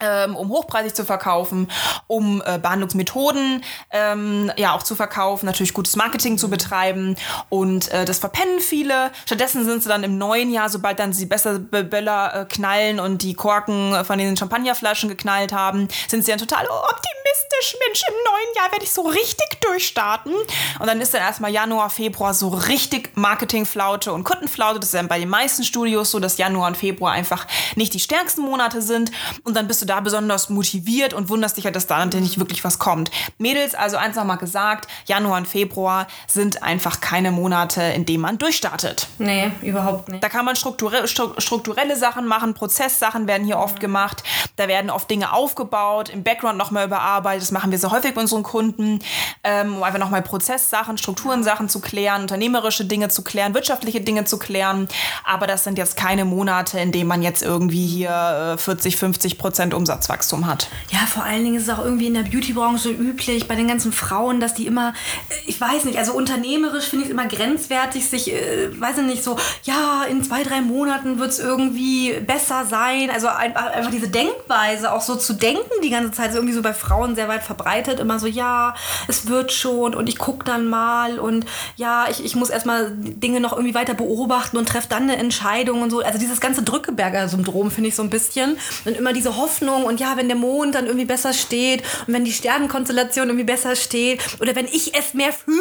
ähm, 0.01 0.37
um 0.37 0.51
hochpreisig 0.51 0.95
zu 0.95 1.05
verkaufen, 1.05 1.71
um 2.07 2.43
äh, 2.45 2.59
Behandlungsmethoden 2.59 3.63
ähm, 3.91 4.53
ja 4.57 4.75
auch 4.75 4.83
zu 4.83 4.95
verkaufen, 4.95 5.47
natürlich 5.47 5.75
gutes 5.75 5.97
Marketing 5.97 6.39
zu 6.39 6.51
betreiben 6.51 7.17
und 7.49 7.91
äh, 7.93 8.05
das 8.05 8.19
verpennen 8.19 8.61
viele. 8.61 9.11
Stattdessen 9.25 9.65
sind 9.65 9.83
sie 9.83 9.89
dann 9.89 10.05
im 10.05 10.19
neuen 10.19 10.53
Jahr, 10.53 10.69
sobald 10.69 10.99
dann 10.99 11.13
sie 11.13 11.27
besser 11.27 11.59
Böller 11.59 12.35
äh, 12.35 12.45
knallen 12.45 13.01
und 13.01 13.23
die 13.23 13.35
Korken 13.35 14.05
von 14.05 14.19
den 14.19 14.37
Champagnerflaschen 14.37 15.09
geknallt 15.09 15.53
haben, 15.53 15.89
sind 16.09 16.25
sie 16.25 16.31
dann 16.31 16.41
total 16.41 16.67
optimistisch 16.67 17.77
Mensch, 17.87 18.03
im 18.09 18.15
neuen 18.25 18.57
Jahr 18.57 18.73
werde 18.73 18.85
ich 18.85 18.93
so 18.93 19.03
richtig 19.03 19.61
durchstarten. 19.61 20.33
Und 20.79 20.87
dann 20.87 21.01
ist 21.01 21.15
dann 21.15 21.23
erstmal 21.23 21.51
Januar, 21.51 21.91
Februar 21.91 22.35
so 22.35 22.49
richtig 22.49 23.17
Marketingflaute 23.17 24.13
und 24.13 24.25
Kundenflaute. 24.25 24.81
Das 24.81 24.89
ist 24.89 24.95
dann 24.95 25.09
bei 25.09 25.19
den 25.19 25.29
meisten 25.29 25.65
Studios 25.65 26.11
so, 26.11 26.19
dass 26.19 26.39
Januar 26.39 26.69
und 26.69 26.77
Februar 26.77 27.13
einfach 27.13 27.47
nicht 27.75 27.95
die 27.95 28.01
stärksten 28.01 28.43
Monate 28.43 28.83
sind. 28.83 29.11
Und 29.45 29.57
dann 29.57 29.67
bist 29.67 29.83
du 29.83 29.86
da 29.87 30.01
besonders 30.01 30.51
motiviert 30.51 31.15
und 31.15 31.29
wunderst 31.29 31.57
dich 31.57 31.65
halt, 31.65 31.77
dass 31.77 31.87
da 31.87 32.05
nicht 32.05 32.39
wirklich 32.39 32.65
was 32.65 32.79
kommt. 32.79 33.11
Mädels, 33.39 33.75
also 33.75 33.97
eins 33.97 34.17
nochmal 34.17 34.39
gesagt, 34.39 34.89
Januar 35.07 35.39
und 35.39 35.49
Februar 35.49 36.07
sind 36.27 36.63
einfach 36.63 37.01
keine 37.01 37.31
Monate, 37.31 37.83
in 37.83 38.05
denen 38.05 38.23
man 38.23 38.39
durchstartet. 38.39 39.09
Nee, 39.19 39.51
überhaupt 39.63 40.09
nicht. 40.09 40.23
Da 40.23 40.29
kann 40.29 40.45
man 40.45 40.57
strukturelle, 40.57 41.09
strukturelle 41.09 41.97
Sachen 41.97 42.27
machen, 42.27 42.55
Prozesssachen 42.55 43.27
werden 43.27 43.47
hier 43.47 43.59
oft 43.59 43.81
gemacht. 43.81 44.23
Da 44.57 44.69
werden 44.69 44.91
oft 44.91 45.11
Dinge 45.11 45.33
aufgebaut, 45.33 46.09
im 46.09 46.23
Background 46.23 46.59
nochmal 46.59 46.87
überarbeitet. 46.87 47.43
Das 47.43 47.53
machen 47.53 47.71
wir 47.71 47.79
so 47.79 47.91
häufig 47.91 48.15
bei 48.15 48.21
unseren 48.21 48.43
Kunden, 48.43 49.01
ähm, 49.45 49.77
um 49.77 49.83
einfach 49.83 49.99
nochmal 49.99 50.23
Prozesssachen, 50.23 50.99
Strukturensachen 50.99 51.69
zu 51.69 51.81
klären, 51.81 52.23
unternehmerische 52.23 52.85
Dinge 52.85 53.09
zu 53.09 53.23
klären, 53.23 53.55
wirtschaftliche 53.55 54.01
Dinge 54.01 54.25
zu 54.25 54.39
klären. 54.39 54.89
Aber 55.25 55.47
das 55.47 55.65
sind 55.65 55.79
jetzt 55.79 55.97
keine 55.97 56.25
Monate, 56.25 56.81
in 56.81 56.93
denen 56.93 57.09
man 57.09 57.23
jetzt 57.23 57.43
irgendwie 57.43 57.87
hier 57.87 58.57
40, 58.59 58.95
äh, 58.95 58.97
50 58.97 59.39
Prozent 59.39 59.75
Umsatzwachstum 59.77 60.47
hat. 60.47 60.69
Ja, 60.91 61.01
vor 61.07 61.25
allen 61.25 61.45
Dingen 61.45 61.57
ist 61.57 61.65
es 61.65 61.71
auch 61.71 61.85
irgendwie 61.85 62.07
in 62.07 62.15
der 62.15 62.23
Beautybranche 62.23 62.91
üblich, 62.91 63.47
bei 63.49 63.55
den 63.55 63.69
ganzen 63.69 63.93
Frauen, 63.93 64.41
dass 64.41 64.55
die 64.55 64.67
immer, 64.67 64.95
äh, 65.29 65.35
ich 65.47 65.61
weiß 65.61 65.85
nicht, 65.85 65.99
also 65.99 66.13
unternehmerisch 66.13 66.85
finde 66.87 67.05
ich 67.05 67.11
es 67.11 67.15
immer 67.15 67.27
grenzwertig, 67.27 68.09
sich, 68.09 68.33
äh, 68.33 68.69
weiß 68.81 68.99
ich 68.99 69.05
nicht, 69.05 69.25
so, 69.25 69.37
ja, 69.65 70.05
in 70.09 70.23
zwei, 70.25 70.43
drei 70.43 70.61
Monaten 70.61 71.19
wird 71.19 71.31
es 71.31 71.39
irgendwie 71.39 72.15
besser 72.27 72.65
sein. 72.65 73.11
Also 73.11 73.29
einfach 73.29 73.91
diese 73.91 74.09
Denkweise 74.09 74.93
auch 74.93 75.03
so 75.03 75.17
zu 75.17 75.35
denken 75.35 75.63
die 75.83 75.91
ganze 75.91 76.13
Zeit, 76.13 76.31
ist 76.31 76.37
irgendwie 76.37 76.55
so 76.55 76.63
bei 76.63 76.75
Frauen 76.75 77.15
sehr 77.15 77.29
weit 77.29 77.43
verbreitet, 77.43 78.01
immer 78.01 78.19
so, 78.19 78.27
ja, 78.27 78.75
es 79.09 79.29
wird 79.29 79.53
schon 79.53 79.95
und 79.95 80.09
ich 80.09 80.19
gucke 80.19 80.45
dann 80.45 80.67
mal 80.67 81.19
und 81.19 81.47
ja, 81.77 82.07
ich, 82.11 82.25
ich 82.25 82.35
muss 82.37 82.51
erstmal 82.51 82.93
Dinge 82.97 83.41
noch 83.41 83.53
irgendwie 83.53 83.75
weiter 83.75 83.95
beobachten 83.95 84.57
und 84.57 84.69
treffe 84.69 84.89
dann 84.89 85.05
eine 85.05 85.17
Entscheidung 85.17 85.83
und 85.83 85.91
so. 85.91 86.01
Also 86.01 86.19
dieses 86.19 86.41
ganze 86.41 86.63
Drückeberger-Syndrom 86.63 87.71
finde 87.71 87.89
ich 87.89 87.97
so 87.97 88.03
ein 88.03 88.11
bisschen. 88.11 88.57
Und 88.85 88.97
immer 88.97 89.13
diese 89.13 89.37
Hoffnung 89.37 89.66
und 89.69 90.01
ja, 90.01 90.17
wenn 90.17 90.29
der 90.29 90.37
Mond 90.37 90.75
dann 90.75 90.87
irgendwie 90.87 91.05
besser 91.05 91.33
steht 91.33 91.83
und 92.07 92.15
wenn 92.15 92.25
die 92.25 92.33
Sternenkonstellation 92.33 93.29
irgendwie 93.29 93.45
besser 93.45 93.77
steht 93.77 94.21
oder 94.41 94.55
wenn 94.55 94.67
ich 94.67 94.97
es 94.97 95.15
mehr 95.15 95.33
fühle, 95.33 95.61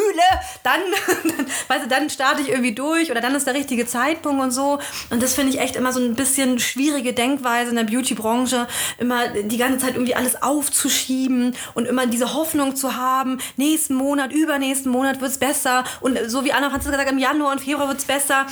dann, 0.62 0.80
dann, 1.24 1.46
weißt 1.68 1.84
du, 1.84 1.88
dann 1.88 2.10
starte 2.10 2.42
ich 2.42 2.48
irgendwie 2.48 2.72
durch 2.72 3.10
oder 3.10 3.20
dann 3.20 3.34
ist 3.34 3.46
der 3.46 3.54
richtige 3.54 3.86
Zeitpunkt 3.86 4.42
und 4.42 4.50
so. 4.50 4.78
Und 5.10 5.22
das 5.22 5.34
finde 5.34 5.52
ich 5.52 5.60
echt 5.60 5.76
immer 5.76 5.92
so 5.92 6.00
ein 6.00 6.14
bisschen 6.14 6.58
schwierige 6.58 7.12
Denkweise 7.12 7.70
in 7.70 7.76
der 7.76 7.84
Beauty-Branche, 7.84 8.66
immer 8.98 9.28
die 9.28 9.56
ganze 9.56 9.78
Zeit 9.78 9.94
irgendwie 9.94 10.14
alles 10.14 10.42
aufzuschieben 10.42 11.54
und 11.74 11.86
immer 11.86 12.06
diese 12.06 12.34
Hoffnung 12.34 12.76
zu 12.76 12.96
haben, 12.96 13.38
nächsten 13.56 13.94
Monat, 13.94 14.32
übernächsten 14.32 14.90
Monat 14.90 15.20
wird 15.20 15.30
es 15.30 15.38
besser 15.38 15.84
und 16.00 16.18
so 16.26 16.44
wie 16.44 16.52
Anna 16.52 16.70
Franziska 16.70 16.92
gesagt, 16.96 17.10
im 17.10 17.18
Januar 17.18 17.52
und 17.52 17.60
Februar 17.60 17.88
wird 17.88 17.98
es 17.98 18.04
besser. 18.04 18.46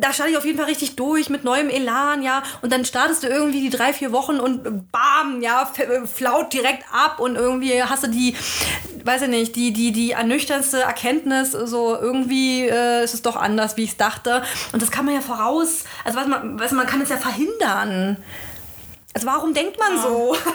Da 0.00 0.12
starte 0.12 0.32
ich 0.32 0.38
auf 0.38 0.44
jeden 0.44 0.58
Fall 0.58 0.66
richtig 0.66 0.96
durch 0.96 1.28
mit 1.28 1.44
neuem 1.44 1.68
Elan, 1.68 2.22
ja, 2.22 2.42
und 2.62 2.72
dann 2.72 2.84
startest 2.84 3.22
du 3.22 3.28
irgendwie 3.28 3.60
die 3.60 3.70
drei, 3.70 3.92
vier 3.92 4.12
Wochen 4.12 4.38
und 4.46 4.92
bam, 4.92 5.42
ja, 5.42 5.68
flaut 6.06 6.52
direkt 6.52 6.84
ab 6.92 7.18
und 7.18 7.34
irgendwie 7.34 7.82
hast 7.82 8.04
du 8.04 8.08
die, 8.08 8.36
weiß 9.04 9.22
ich 9.22 9.28
nicht, 9.28 9.56
die, 9.56 9.72
die, 9.72 9.90
die 9.90 10.12
ernüchterndste 10.12 10.82
Erkenntnis, 10.82 11.50
so 11.50 11.96
irgendwie 11.96 12.68
äh, 12.68 13.02
ist 13.02 13.14
es 13.14 13.22
doch 13.22 13.34
anders, 13.34 13.76
wie 13.76 13.82
ich 13.82 13.90
es 13.90 13.96
dachte. 13.96 14.42
Und 14.72 14.82
das 14.82 14.92
kann 14.92 15.04
man 15.04 15.14
ja 15.14 15.20
voraus, 15.20 15.84
also 16.04 16.18
weiß 16.18 16.28
man, 16.28 16.60
weiß 16.60 16.72
man 16.72 16.86
kann 16.86 17.00
es 17.00 17.08
ja 17.08 17.16
verhindern. 17.16 18.18
Also 19.16 19.28
warum 19.28 19.54
denkt 19.54 19.78
man 19.78 19.96
ja. 19.96 20.02
so? 20.02 20.36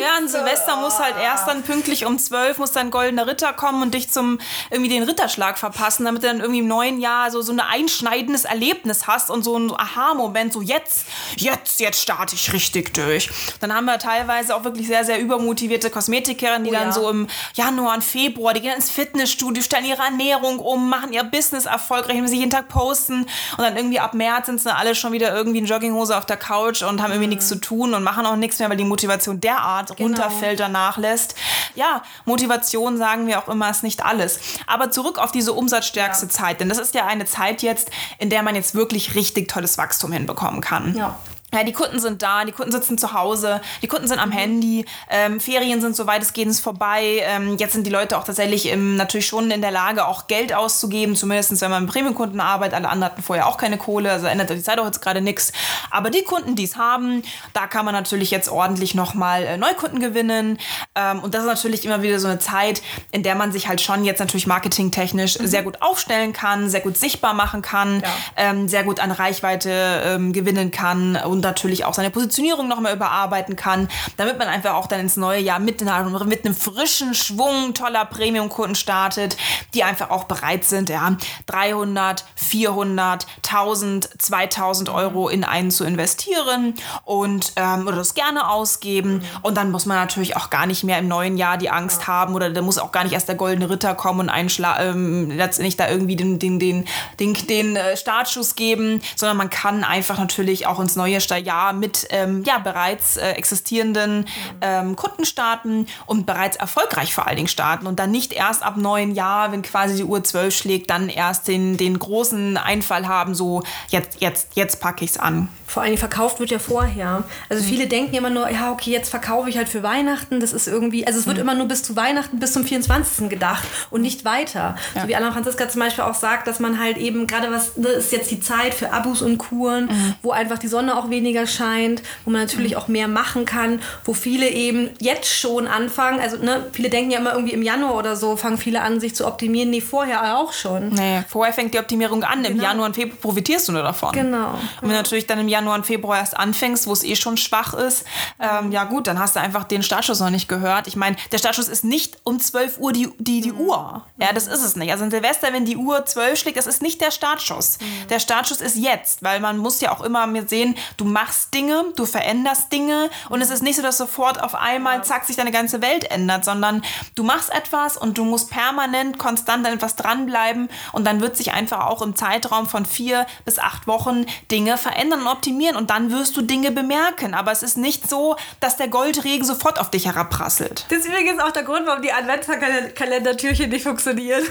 Ja, 0.00 0.16
ein 0.16 0.28
Silvester 0.28 0.76
muss 0.76 1.00
halt 1.00 1.16
erst 1.20 1.48
dann 1.48 1.64
pünktlich 1.64 2.06
um 2.06 2.20
zwölf 2.20 2.58
muss 2.58 2.70
dann 2.70 2.92
goldener 2.92 3.26
Ritter 3.26 3.52
kommen 3.52 3.82
und 3.82 3.94
dich 3.94 4.10
zum 4.10 4.38
irgendwie 4.70 4.90
den 4.90 5.02
Ritterschlag 5.02 5.58
verpassen, 5.58 6.04
damit 6.04 6.22
du 6.22 6.28
dann 6.28 6.38
irgendwie 6.38 6.60
im 6.60 6.68
neuen 6.68 7.00
Jahr 7.00 7.32
so, 7.32 7.42
so 7.42 7.52
ein 7.52 7.58
einschneidendes 7.58 8.44
Erlebnis 8.44 9.08
hast 9.08 9.28
und 9.28 9.42
so 9.42 9.58
ein 9.58 9.72
Aha-Moment, 9.72 10.52
so 10.52 10.62
jetzt, 10.62 11.06
jetzt, 11.36 11.80
jetzt 11.80 12.00
starte 12.00 12.36
ich 12.36 12.52
richtig 12.52 12.94
durch. 12.94 13.28
Dann 13.60 13.74
haben 13.74 13.86
wir 13.86 13.98
teilweise 13.98 14.54
auch 14.54 14.62
wirklich 14.62 14.86
sehr, 14.86 15.04
sehr 15.04 15.18
übermotivierte 15.18 15.90
Kosmetikerinnen, 15.90 16.62
die 16.62 16.70
oh, 16.70 16.74
dann 16.74 16.88
ja. 16.88 16.92
so 16.92 17.10
im 17.10 17.26
Januar 17.54 17.94
und 17.94 18.04
Februar, 18.04 18.54
die 18.54 18.60
gehen 18.60 18.74
ins 18.74 18.90
Fitnessstudio, 18.90 19.62
stellen 19.64 19.84
ihre 19.84 20.02
Ernährung 20.02 20.60
um, 20.60 20.88
machen 20.88 21.12
ihr 21.12 21.24
Business 21.24 21.66
erfolgreich, 21.66 22.16
wenn 22.16 22.28
sie 22.28 22.38
jeden 22.38 22.50
Tag 22.50 22.68
posten 22.68 23.22
und 23.22 23.58
dann 23.58 23.76
irgendwie 23.76 23.98
ab 23.98 24.14
März 24.14 24.46
sind 24.46 24.60
sie 24.60 24.72
alle 24.72 24.94
schon 24.94 25.12
wieder 25.12 25.34
irgendwie 25.34 25.58
in 25.58 25.66
Jogginghose 25.66 26.16
auf 26.16 26.26
der 26.26 26.36
Couch 26.36 26.82
und 26.82 27.02
haben 27.02 27.10
irgendwie 27.10 27.26
mhm. 27.26 27.30
nichts 27.30 27.48
zu 27.48 27.60
tun 27.60 27.94
und 27.94 28.04
machen 28.08 28.24
auch 28.24 28.36
nichts 28.36 28.58
mehr, 28.58 28.70
weil 28.70 28.76
die 28.78 28.84
Motivation 28.84 29.38
derart 29.38 29.96
genau. 29.96 30.08
runterfällt, 30.08 30.60
danach 30.60 30.96
lässt. 30.96 31.34
Ja, 31.74 32.02
Motivation 32.24 32.96
sagen 32.96 33.26
wir 33.26 33.38
auch 33.38 33.48
immer 33.48 33.68
ist 33.70 33.82
nicht 33.82 34.04
alles. 34.04 34.40
Aber 34.66 34.90
zurück 34.90 35.18
auf 35.18 35.30
diese 35.30 35.52
umsatzstärkste 35.52 36.26
ja. 36.26 36.30
Zeit, 36.30 36.60
denn 36.60 36.70
das 36.70 36.78
ist 36.78 36.94
ja 36.94 37.06
eine 37.06 37.26
Zeit 37.26 37.62
jetzt, 37.62 37.90
in 38.18 38.30
der 38.30 38.42
man 38.42 38.54
jetzt 38.54 38.74
wirklich 38.74 39.14
richtig 39.14 39.48
tolles 39.48 39.76
Wachstum 39.76 40.12
hinbekommen 40.12 40.60
kann. 40.60 40.96
Ja. 40.96 41.16
Ja, 41.54 41.64
die 41.64 41.72
Kunden 41.72 41.98
sind 41.98 42.20
da, 42.20 42.44
die 42.44 42.52
Kunden 42.52 42.72
sitzen 42.72 42.98
zu 42.98 43.14
Hause, 43.14 43.62
die 43.80 43.86
Kunden 43.86 44.06
sind 44.06 44.18
am 44.18 44.30
Handy, 44.30 44.84
ähm, 45.08 45.40
Ferien 45.40 45.80
sind 45.80 45.96
so 45.96 46.06
weitestgehend 46.06 46.54
vorbei. 46.58 47.22
Ähm, 47.22 47.56
jetzt 47.56 47.72
sind 47.72 47.86
die 47.86 47.90
Leute 47.90 48.18
auch 48.18 48.24
tatsächlich 48.24 48.68
im, 48.68 48.96
natürlich 48.96 49.26
schon 49.26 49.50
in 49.50 49.62
der 49.62 49.70
Lage, 49.70 50.06
auch 50.06 50.26
Geld 50.26 50.52
auszugeben, 50.52 51.16
zumindest 51.16 51.58
wenn 51.62 51.70
man 51.70 51.84
mit 51.84 51.92
Premium-Kunden 51.92 52.40
arbeitet. 52.40 52.74
Alle 52.74 52.90
anderen 52.90 53.12
hatten 53.12 53.22
vorher 53.22 53.46
auch 53.46 53.56
keine 53.56 53.78
Kohle, 53.78 54.12
also 54.12 54.26
ändert 54.26 54.50
die 54.50 54.62
Zeit 54.62 54.78
auch 54.78 54.84
jetzt 54.84 55.00
gerade 55.00 55.22
nichts. 55.22 55.52
Aber 55.90 56.10
die 56.10 56.22
Kunden, 56.22 56.54
die 56.54 56.64
es 56.64 56.76
haben, 56.76 57.22
da 57.54 57.66
kann 57.66 57.86
man 57.86 57.94
natürlich 57.94 58.30
jetzt 58.30 58.50
ordentlich 58.50 58.94
nochmal 58.94 59.44
äh, 59.44 59.56
Neukunden 59.56 60.00
gewinnen. 60.00 60.58
Ähm, 60.94 61.20
und 61.20 61.34
das 61.34 61.42
ist 61.42 61.48
natürlich 61.48 61.84
immer 61.86 62.02
wieder 62.02 62.20
so 62.20 62.28
eine 62.28 62.38
Zeit, 62.38 62.82
in 63.10 63.22
der 63.22 63.34
man 63.36 63.52
sich 63.52 63.68
halt 63.68 63.80
schon 63.80 64.04
jetzt 64.04 64.18
natürlich 64.18 64.46
marketingtechnisch 64.46 65.38
mhm. 65.38 65.46
sehr 65.46 65.62
gut 65.62 65.80
aufstellen 65.80 66.34
kann, 66.34 66.68
sehr 66.68 66.80
gut 66.80 66.98
sichtbar 66.98 67.32
machen 67.32 67.62
kann, 67.62 68.02
ja. 68.02 68.08
ähm, 68.36 68.68
sehr 68.68 68.84
gut 68.84 69.00
an 69.00 69.12
Reichweite 69.12 70.02
ähm, 70.04 70.34
gewinnen 70.34 70.70
kann 70.70 71.16
und 71.16 71.37
natürlich 71.40 71.84
auch 71.84 71.94
seine 71.94 72.10
Positionierung 72.10 72.68
nochmal 72.68 72.94
überarbeiten 72.94 73.56
kann, 73.56 73.88
damit 74.16 74.38
man 74.38 74.48
einfach 74.48 74.74
auch 74.74 74.86
dann 74.86 75.00
ins 75.00 75.16
neue 75.16 75.40
Jahr 75.40 75.58
mit, 75.58 75.80
mit 75.80 76.44
einem 76.44 76.54
frischen 76.54 77.14
Schwung 77.14 77.74
toller 77.74 78.04
Premium-Kunden 78.04 78.74
startet, 78.74 79.36
die 79.74 79.84
einfach 79.84 80.10
auch 80.10 80.24
bereit 80.24 80.64
sind, 80.64 80.88
ja, 80.88 81.16
300, 81.46 82.24
400, 82.34 83.26
1000, 83.44 84.08
2000 84.20 84.88
Euro 84.88 85.28
in 85.28 85.44
einen 85.44 85.70
zu 85.70 85.84
investieren 85.84 86.74
und 87.04 87.52
ähm, 87.56 87.86
oder 87.86 87.96
das 87.96 88.14
gerne 88.14 88.50
ausgeben. 88.50 89.22
Und 89.42 89.56
dann 89.56 89.70
muss 89.70 89.86
man 89.86 89.96
natürlich 89.96 90.36
auch 90.36 90.50
gar 90.50 90.66
nicht 90.66 90.84
mehr 90.84 90.98
im 90.98 91.08
neuen 91.08 91.36
Jahr 91.36 91.58
die 91.58 91.70
Angst 91.70 92.06
haben 92.06 92.34
oder 92.34 92.50
da 92.50 92.62
muss 92.62 92.78
auch 92.78 92.92
gar 92.92 93.04
nicht 93.04 93.12
erst 93.12 93.28
der 93.28 93.34
goldene 93.34 93.70
Ritter 93.70 93.94
kommen 93.94 94.20
und 94.20 94.28
einschla 94.28 94.82
ähm, 94.82 95.30
letztendlich 95.30 95.76
da 95.76 95.88
irgendwie 95.88 96.16
den, 96.16 96.38
den, 96.38 96.58
den, 96.58 96.84
den, 97.18 97.34
den 97.34 97.76
äh, 97.76 97.96
Startschuss 97.96 98.54
geben, 98.54 99.00
sondern 99.16 99.36
man 99.36 99.50
kann 99.50 99.84
einfach 99.84 100.18
natürlich 100.18 100.66
auch 100.66 100.80
ins 100.80 100.96
neue 100.96 101.20
Jahr 101.36 101.72
mit 101.72 102.06
ähm, 102.10 102.42
ja, 102.46 102.58
bereits 102.58 103.16
äh, 103.16 103.30
existierenden 103.32 104.26
ähm, 104.60 104.96
Kunden 104.96 105.24
starten 105.24 105.86
und 106.06 106.26
bereits 106.26 106.56
erfolgreich 106.56 107.14
vor 107.14 107.26
allen 107.26 107.36
Dingen 107.36 107.48
starten 107.48 107.86
und 107.86 107.98
dann 107.98 108.10
nicht 108.10 108.32
erst 108.32 108.62
ab 108.62 108.76
neun 108.76 109.14
Jahr, 109.14 109.52
wenn 109.52 109.62
quasi 109.62 109.96
die 109.96 110.04
Uhr 110.04 110.24
zwölf 110.24 110.56
schlägt, 110.56 110.90
dann 110.90 111.08
erst 111.08 111.48
den, 111.48 111.76
den 111.76 111.98
großen 111.98 112.56
Einfall 112.56 113.06
haben, 113.06 113.34
so 113.34 113.62
jetzt, 113.88 114.20
jetzt, 114.20 114.48
jetzt 114.54 114.80
packe 114.80 115.04
ich 115.04 115.10
es 115.10 115.18
an. 115.18 115.48
Vor 115.68 115.82
allem 115.82 115.98
verkauft 115.98 116.40
wird 116.40 116.50
ja 116.50 116.58
vorher. 116.58 117.24
Also 117.50 117.62
viele 117.62 117.84
mhm. 117.84 117.90
denken 117.90 118.14
immer 118.16 118.30
nur, 118.30 118.50
ja, 118.50 118.72
okay, 118.72 118.90
jetzt 118.90 119.10
verkaufe 119.10 119.50
ich 119.50 119.58
halt 119.58 119.68
für 119.68 119.82
Weihnachten. 119.82 120.40
Das 120.40 120.54
ist 120.54 120.66
irgendwie, 120.66 121.06
also 121.06 121.18
es 121.18 121.26
wird 121.26 121.36
mhm. 121.36 121.42
immer 121.42 121.54
nur 121.54 121.68
bis 121.68 121.82
zu 121.82 121.94
Weihnachten, 121.94 122.38
bis 122.38 122.54
zum 122.54 122.64
24. 122.64 123.28
gedacht 123.28 123.64
und 123.90 124.00
nicht 124.00 124.24
weiter. 124.24 124.76
Ja. 124.94 125.02
So 125.02 125.08
wie 125.08 125.14
Anna 125.14 125.30
Franziska 125.30 125.68
zum 125.68 125.82
Beispiel 125.82 126.04
auch 126.04 126.14
sagt, 126.14 126.48
dass 126.48 126.58
man 126.58 126.80
halt 126.80 126.96
eben, 126.96 127.26
gerade 127.26 127.52
was, 127.52 127.72
das 127.76 127.92
ist 127.92 128.12
jetzt 128.12 128.30
die 128.30 128.40
Zeit 128.40 128.72
für 128.72 128.94
Abus 128.94 129.20
und 129.20 129.36
Kuren, 129.36 129.86
mhm. 129.86 130.14
wo 130.22 130.30
einfach 130.30 130.58
die 130.58 130.68
Sonne 130.68 130.96
auch 130.96 131.10
weniger 131.10 131.46
scheint, 131.46 132.02
wo 132.24 132.30
man 132.30 132.40
natürlich 132.40 132.72
mhm. 132.72 132.78
auch 132.78 132.88
mehr 132.88 133.06
machen 133.06 133.44
kann, 133.44 133.82
wo 134.06 134.14
viele 134.14 134.48
eben 134.48 134.88
jetzt 135.00 135.28
schon 135.28 135.66
anfangen, 135.66 136.18
also 136.18 136.38
ne, 136.38 136.64
viele 136.72 136.88
denken 136.88 137.10
ja 137.10 137.18
immer 137.18 137.34
irgendwie 137.34 137.52
im 137.52 137.62
Januar 137.62 137.94
oder 137.94 138.16
so, 138.16 138.36
fangen 138.36 138.56
viele 138.56 138.80
an, 138.80 139.00
sich 139.00 139.14
zu 139.14 139.26
optimieren. 139.26 139.68
Nee, 139.68 139.82
vorher 139.82 140.38
auch 140.38 140.54
schon. 140.54 140.88
Nee, 140.94 141.24
vorher 141.28 141.52
fängt 141.52 141.74
die 141.74 141.78
Optimierung 141.78 142.24
an. 142.24 142.42
Im 142.46 142.54
genau. 142.54 142.64
Januar 142.64 142.86
und 142.86 142.94
Februar 142.94 143.18
profitierst 143.20 143.68
du 143.68 143.72
nur 143.72 143.82
davon. 143.82 144.12
Genau. 144.12 144.52
Und 144.80 144.88
wenn 144.88 144.96
natürlich 144.96 145.26
dann 145.26 145.38
im 145.38 145.48
Januar 145.48 145.57
Januar 145.58 145.74
und 145.74 145.86
Februar 145.86 146.18
erst 146.18 146.36
anfängst, 146.36 146.86
wo 146.86 146.92
es 146.92 147.02
eh 147.02 147.16
schon 147.16 147.36
schwach 147.36 147.74
ist, 147.74 148.04
ähm, 148.38 148.70
ja 148.70 148.84
gut, 148.84 149.08
dann 149.08 149.18
hast 149.18 149.34
du 149.34 149.40
einfach 149.40 149.64
den 149.64 149.82
Startschuss 149.82 150.20
noch 150.20 150.30
nicht 150.30 150.48
gehört. 150.48 150.86
Ich 150.86 150.94
meine, 150.94 151.16
der 151.32 151.38
Startschuss 151.38 151.68
ist 151.68 151.84
nicht 151.84 152.18
um 152.22 152.38
12 152.38 152.78
Uhr 152.78 152.92
die, 152.92 153.08
die, 153.18 153.40
die 153.40 153.52
mhm. 153.52 153.60
Uhr. 153.60 154.02
Ja, 154.18 154.32
das 154.32 154.46
ist 154.46 154.62
es 154.62 154.76
nicht. 154.76 154.92
Also 154.92 155.04
in 155.04 155.10
Silvester, 155.10 155.52
wenn 155.52 155.64
die 155.64 155.76
Uhr 155.76 156.06
12 156.06 156.38
schlägt, 156.38 156.56
das 156.56 156.66
ist 156.66 156.80
nicht 156.80 157.00
der 157.00 157.10
Startschuss. 157.10 157.78
Mhm. 157.80 158.08
Der 158.08 158.20
Startschuss 158.20 158.60
ist 158.60 158.76
jetzt, 158.76 159.22
weil 159.22 159.40
man 159.40 159.58
muss 159.58 159.80
ja 159.80 159.92
auch 159.92 160.02
immer 160.02 160.26
mit 160.28 160.48
sehen, 160.48 160.76
du 160.96 161.04
machst 161.04 161.52
Dinge, 161.54 161.86
du 161.96 162.06
veränderst 162.06 162.72
Dinge 162.72 163.10
und 163.28 163.40
es 163.40 163.50
ist 163.50 163.62
nicht 163.62 163.76
so, 163.76 163.82
dass 163.82 163.98
sofort 163.98 164.40
auf 164.40 164.54
einmal, 164.54 165.02
zack, 165.02 165.24
sich 165.24 165.36
deine 165.36 165.50
ganze 165.50 165.82
Welt 165.82 166.08
ändert, 166.10 166.44
sondern 166.44 166.82
du 167.16 167.24
machst 167.24 167.52
etwas 167.52 167.96
und 167.96 168.16
du 168.16 168.24
musst 168.24 168.50
permanent, 168.50 169.18
konstant 169.18 169.66
an 169.66 169.74
etwas 169.74 169.96
dranbleiben 169.96 170.68
und 170.92 171.04
dann 171.04 171.20
wird 171.20 171.36
sich 171.36 171.52
einfach 171.52 171.86
auch 171.86 172.02
im 172.02 172.14
Zeitraum 172.14 172.68
von 172.68 172.86
vier 172.86 173.26
bis 173.44 173.58
acht 173.58 173.88
Wochen 173.88 174.24
Dinge 174.52 174.78
verändern 174.78 175.22
und 175.22 175.26
optimieren 175.26 175.47
optimieren 175.48 175.76
und 175.76 175.90
dann 175.90 176.10
wirst 176.10 176.36
du 176.36 176.42
Dinge 176.42 176.70
bemerken. 176.70 177.34
Aber 177.34 177.52
es 177.52 177.62
ist 177.62 177.76
nicht 177.76 178.08
so, 178.08 178.36
dass 178.60 178.76
der 178.76 178.88
Goldregen 178.88 179.44
sofort 179.44 179.80
auf 179.80 179.90
dich 179.90 180.06
herabprasselt. 180.06 180.84
Das 180.90 180.98
ist 180.98 181.06
übrigens 181.06 181.40
auch 181.40 181.50
der 181.50 181.62
Grund, 181.62 181.86
warum 181.86 182.02
die 182.02 182.12
Adventskalendertürchen 182.12 183.70
nicht 183.70 183.84
funktionieren. 183.84 184.42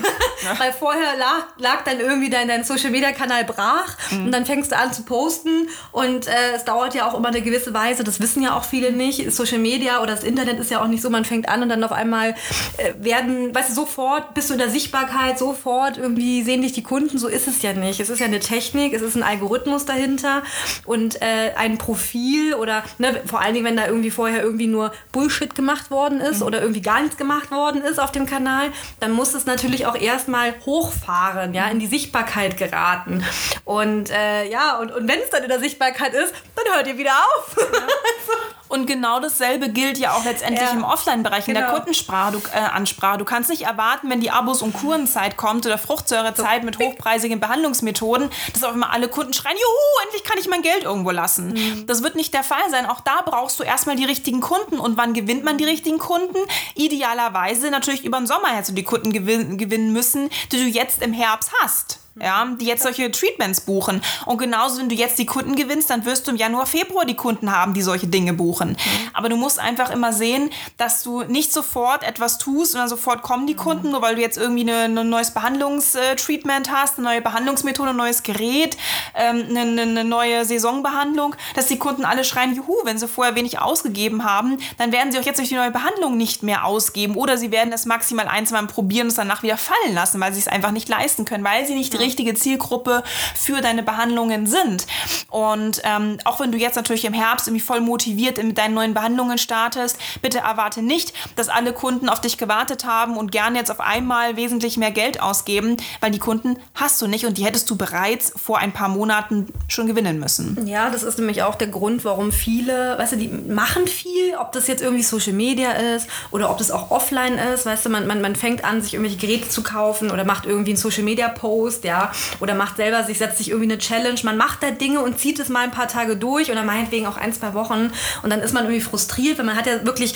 Ja. 0.43 0.59
Weil 0.59 0.73
vorher 0.73 1.17
lag, 1.17 1.45
lag, 1.57 1.83
dann 1.83 1.99
irgendwie 1.99 2.29
dein, 2.29 2.47
dein 2.47 2.63
Social-Media-Kanal 2.63 3.43
brach 3.43 3.95
mhm. 4.11 4.25
und 4.25 4.31
dann 4.31 4.45
fängst 4.45 4.71
du 4.71 4.77
an 4.77 4.93
zu 4.93 5.03
posten 5.03 5.67
und 5.91 6.27
äh, 6.27 6.55
es 6.55 6.63
dauert 6.63 6.93
ja 6.93 7.07
auch 7.07 7.15
immer 7.15 7.29
eine 7.29 7.41
gewisse 7.41 7.73
Weise, 7.73 8.03
das 8.03 8.19
wissen 8.19 8.43
ja 8.43 8.55
auch 8.55 8.63
viele 8.63 8.91
nicht. 8.91 9.31
Social 9.31 9.57
Media 9.57 10.01
oder 10.01 10.13
das 10.13 10.23
Internet 10.23 10.59
ist 10.59 10.71
ja 10.71 10.81
auch 10.81 10.87
nicht 10.87 11.01
so, 11.01 11.09
man 11.09 11.25
fängt 11.25 11.49
an 11.49 11.63
und 11.63 11.69
dann 11.69 11.83
auf 11.83 11.91
einmal 11.91 12.35
äh, 12.77 12.93
werden, 12.99 13.53
weißt 13.53 13.69
du, 13.69 13.73
sofort 13.73 14.33
bist 14.33 14.49
du 14.49 14.53
in 14.53 14.59
der 14.59 14.69
Sichtbarkeit, 14.69 15.39
sofort 15.39 15.97
irgendwie 15.97 16.43
sehen 16.43 16.61
dich 16.61 16.73
die 16.73 16.83
Kunden, 16.83 17.17
so 17.17 17.27
ist 17.27 17.47
es 17.47 17.61
ja 17.61 17.73
nicht. 17.73 17.99
Es 17.99 18.09
ist 18.09 18.19
ja 18.19 18.27
eine 18.27 18.39
Technik, 18.39 18.93
es 18.93 19.01
ist 19.01 19.15
ein 19.15 19.23
Algorithmus 19.23 19.85
dahinter 19.85 20.43
und 20.87 21.21
äh, 21.21 21.53
ein 21.55 21.77
Profil 21.77 22.55
oder 22.55 22.83
ne, 22.97 23.21
vor 23.25 23.41
allen 23.41 23.53
Dingen, 23.53 23.65
wenn 23.65 23.77
da 23.77 23.87
irgendwie 23.87 24.11
vorher 24.11 24.41
irgendwie 24.41 24.67
nur 24.67 24.91
Bullshit 25.11 25.53
gemacht 25.53 25.91
worden 25.91 26.21
ist 26.21 26.39
mhm. 26.39 26.47
oder 26.47 26.61
irgendwie 26.61 26.81
gar 26.81 27.01
nichts 27.01 27.17
gemacht 27.17 27.51
worden 27.51 27.81
ist 27.81 27.99
auf 27.99 28.11
dem 28.11 28.25
Kanal, 28.25 28.71
dann 28.99 29.11
muss 29.11 29.33
es 29.33 29.45
natürlich 29.45 29.85
auch 29.85 29.95
erstmal 29.95 30.55
hochfahren, 30.65 31.53
ja, 31.53 31.67
in 31.67 31.79
die 31.79 31.87
Sichtbarkeit 31.87 32.57
geraten. 32.57 33.23
Und 33.65 34.09
äh, 34.09 34.49
ja, 34.49 34.77
und, 34.79 34.91
und 34.91 35.07
wenn 35.07 35.19
es 35.19 35.29
dann 35.29 35.43
in 35.43 35.49
der 35.49 35.59
Sichtbarkeit 35.59 36.13
ist, 36.13 36.33
dann 36.55 36.73
hört 36.73 36.87
ihr 36.87 36.97
wieder 36.97 37.11
auf. 37.11 37.55
Ja. 37.57 37.79
Und 38.67 38.85
genau 38.85 39.19
dasselbe 39.19 39.69
gilt 39.69 39.97
ja 39.97 40.13
auch 40.13 40.25
letztendlich 40.25 40.67
ja. 40.67 40.71
im 40.71 40.83
Offline-Bereich, 40.83 41.47
in 41.47 41.53
der 41.53 41.63
genau. 41.63 41.75
Kundenansprache. 41.75 42.31
Du, 42.33 42.39
äh, 42.53 42.59
Ansprache. 42.59 43.17
du 43.17 43.25
kannst 43.25 43.49
nicht 43.49 43.63
erwarten, 43.63 44.09
wenn 44.09 44.19
die 44.19 44.31
Abos- 44.31 44.61
und 44.61 44.73
Kurenzeit 44.73 45.37
kommt 45.37 45.65
oder 45.65 45.77
Fruchtsäurezeit 45.77 46.63
mit 46.63 46.79
hochpreisigen 46.79 47.39
Behandlungsmethoden, 47.39 48.29
dass 48.53 48.63
auch 48.63 48.73
immer 48.73 48.91
alle 48.91 49.07
Kunden 49.07 49.33
schreien, 49.33 49.55
juhu, 49.55 50.05
endlich 50.05 50.23
kann 50.23 50.37
ich 50.39 50.47
mein 50.47 50.61
Geld 50.61 50.83
irgendwo 50.83 51.11
lassen. 51.11 51.49
Mhm. 51.49 51.85
Das 51.87 52.03
wird 52.03 52.15
nicht 52.15 52.33
der 52.33 52.43
Fall 52.43 52.69
sein. 52.69 52.85
Auch 52.85 52.99
da 52.99 53.21
brauchst 53.23 53.59
du 53.59 53.63
erstmal 53.63 53.95
die 53.95 54.05
richtigen 54.05 54.41
Kunden. 54.41 54.79
Und 54.79 54.97
wann 54.97 55.13
gewinnt 55.13 55.43
man 55.43 55.57
die 55.57 55.65
richtigen 55.65 55.97
Kunden? 55.97 56.37
Idealerweise 56.75 57.71
natürlich 57.71 58.03
über 58.03 58.17
den 58.17 58.27
Sommer 58.27 58.49
hättest 58.49 58.71
du 58.71 58.75
die 58.75 58.83
Kunden 58.83 59.11
gewinnen 59.11 59.93
müssen, 59.93 60.29
die 60.51 60.57
du 60.57 60.67
jetzt 60.67 61.01
im 61.01 61.13
Herbst 61.13 61.51
hast 61.61 61.99
ja, 62.21 62.47
die 62.59 62.65
jetzt 62.65 62.83
solche 62.83 63.11
Treatments 63.11 63.61
buchen. 63.61 64.01
Und 64.25 64.37
genauso, 64.37 64.79
wenn 64.79 64.89
du 64.89 64.95
jetzt 64.95 65.19
die 65.19 65.25
Kunden 65.25 65.55
gewinnst, 65.55 65.89
dann 65.89 66.05
wirst 66.05 66.27
du 66.27 66.31
im 66.31 66.37
Januar, 66.37 66.65
Februar 66.65 67.05
die 67.05 67.15
Kunden 67.15 67.51
haben, 67.51 67.73
die 67.73 67.81
solche 67.81 68.07
Dinge 68.07 68.33
buchen. 68.33 68.69
Mhm. 68.69 69.09
Aber 69.13 69.29
du 69.29 69.35
musst 69.35 69.59
einfach 69.59 69.89
immer 69.89 70.13
sehen, 70.13 70.49
dass 70.77 71.03
du 71.03 71.23
nicht 71.23 71.51
sofort 71.53 72.03
etwas 72.03 72.37
tust 72.37 72.75
und 72.75 72.81
dann 72.81 72.89
sofort 72.89 73.21
kommen 73.21 73.47
die 73.47 73.53
mhm. 73.53 73.57
Kunden, 73.57 73.91
nur 73.91 74.01
weil 74.01 74.15
du 74.15 74.21
jetzt 74.21 74.37
irgendwie 74.37 74.69
ein 74.69 74.93
neues 75.09 75.31
Behandlungstreatment 75.31 76.71
hast, 76.71 76.97
eine 76.97 77.07
neue 77.07 77.21
Behandlungsmethode, 77.21 77.89
ein 77.89 77.95
neues 77.95 78.23
Gerät, 78.23 78.77
ähm, 79.15 79.45
eine, 79.49 79.81
eine 79.81 80.03
neue 80.03 80.45
Saisonbehandlung, 80.45 81.35
dass 81.55 81.67
die 81.67 81.77
Kunden 81.77 82.05
alle 82.05 82.23
schreien, 82.23 82.55
juhu, 82.55 82.75
wenn 82.83 82.97
sie 82.97 83.07
vorher 83.07 83.35
wenig 83.35 83.59
ausgegeben 83.59 84.23
haben, 84.23 84.57
dann 84.77 84.91
werden 84.91 85.11
sie 85.11 85.19
auch 85.19 85.25
jetzt 85.25 85.37
durch 85.37 85.49
die 85.49 85.55
neue 85.55 85.71
Behandlung 85.71 86.17
nicht 86.17 86.43
mehr 86.43 86.65
ausgeben 86.65 87.15
oder 87.15 87.37
sie 87.37 87.51
werden 87.51 87.71
es 87.73 87.85
maximal 87.85 88.27
ein, 88.27 88.45
zwei 88.45 88.61
Mal 88.61 88.67
probieren 88.67 89.07
und 89.07 89.09
es 89.09 89.15
danach 89.15 89.43
wieder 89.43 89.57
fallen 89.57 89.93
lassen, 89.93 90.19
weil 90.19 90.33
sie 90.33 90.39
es 90.39 90.47
einfach 90.47 90.71
nicht 90.71 90.89
leisten 90.89 91.25
können, 91.25 91.43
weil 91.43 91.65
sie 91.65 91.75
nicht 91.75 91.93
ja 91.93 91.99
richtige 92.07 92.33
Zielgruppe 92.33 93.03
für 93.35 93.61
deine 93.61 93.83
Behandlungen 93.83 94.47
sind. 94.47 94.87
Und 95.29 95.81
ähm, 95.83 96.17
auch 96.23 96.39
wenn 96.39 96.51
du 96.51 96.57
jetzt 96.57 96.75
natürlich 96.75 97.05
im 97.05 97.13
Herbst 97.13 97.47
irgendwie 97.47 97.63
voll 97.63 97.81
motiviert 97.81 98.41
mit 98.43 98.57
deinen 98.57 98.73
neuen 98.73 98.93
Behandlungen 98.93 99.37
startest, 99.37 99.97
bitte 100.21 100.39
erwarte 100.39 100.81
nicht, 100.81 101.13
dass 101.35 101.49
alle 101.49 101.73
Kunden 101.73 102.09
auf 102.09 102.21
dich 102.21 102.37
gewartet 102.37 102.85
haben 102.85 103.17
und 103.17 103.31
gerne 103.31 103.57
jetzt 103.57 103.71
auf 103.71 103.81
einmal 103.81 104.37
wesentlich 104.37 104.77
mehr 104.77 104.91
Geld 104.91 105.21
ausgeben, 105.21 105.77
weil 105.99 106.11
die 106.11 106.19
Kunden 106.19 106.57
hast 106.73 107.01
du 107.01 107.07
nicht 107.07 107.25
und 107.25 107.37
die 107.37 107.45
hättest 107.45 107.69
du 107.69 107.75
bereits 107.75 108.31
vor 108.35 108.59
ein 108.59 108.71
paar 108.71 108.89
Monaten 108.89 109.47
schon 109.67 109.87
gewinnen 109.87 110.19
müssen. 110.19 110.65
Ja, 110.65 110.89
das 110.89 111.03
ist 111.03 111.19
nämlich 111.19 111.43
auch 111.43 111.55
der 111.55 111.67
Grund, 111.67 112.05
warum 112.05 112.31
viele, 112.31 112.97
weißt 112.97 113.13
du, 113.13 113.17
die 113.17 113.27
machen 113.27 113.87
viel, 113.87 114.35
ob 114.39 114.51
das 114.53 114.67
jetzt 114.67 114.81
irgendwie 114.81 115.03
Social 115.03 115.33
Media 115.33 115.71
ist 115.71 116.07
oder 116.31 116.49
ob 116.49 116.57
das 116.57 116.71
auch 116.71 116.91
offline 116.91 117.37
ist, 117.53 117.65
weißt 117.65 117.85
du, 117.85 117.89
man, 117.89 118.07
man, 118.07 118.21
man 118.21 118.35
fängt 118.35 118.63
an, 118.63 118.81
sich 118.81 118.93
irgendwelche 118.93 119.19
Geräte 119.19 119.49
zu 119.49 119.63
kaufen 119.63 120.11
oder 120.11 120.23
macht 120.23 120.45
irgendwie 120.45 120.71
einen 120.71 120.77
Social 120.77 121.03
Media 121.03 121.27
Post, 121.27 121.83
ja, 121.83 121.96
oder 122.39 122.55
macht 122.55 122.77
selber 122.77 123.03
sich, 123.03 123.17
setzt 123.17 123.37
sich 123.37 123.49
irgendwie 123.49 123.71
eine 123.71 123.79
Challenge. 123.79 124.19
Man 124.23 124.37
macht 124.37 124.63
da 124.63 124.71
Dinge 124.71 125.01
und 125.01 125.19
zieht 125.19 125.39
es 125.39 125.49
mal 125.49 125.63
ein 125.63 125.71
paar 125.71 125.87
Tage 125.87 126.15
durch 126.17 126.51
oder 126.51 126.63
meinetwegen 126.63 127.07
auch 127.07 127.17
ein, 127.17 127.33
zwei 127.33 127.53
Wochen. 127.53 127.91
Und 128.23 128.29
dann 128.29 128.41
ist 128.41 128.53
man 128.53 128.63
irgendwie 128.63 128.81
frustriert, 128.81 129.37
weil 129.37 129.45
man 129.45 129.55
hat 129.55 129.67
ja 129.67 129.85
wirklich 129.85 130.13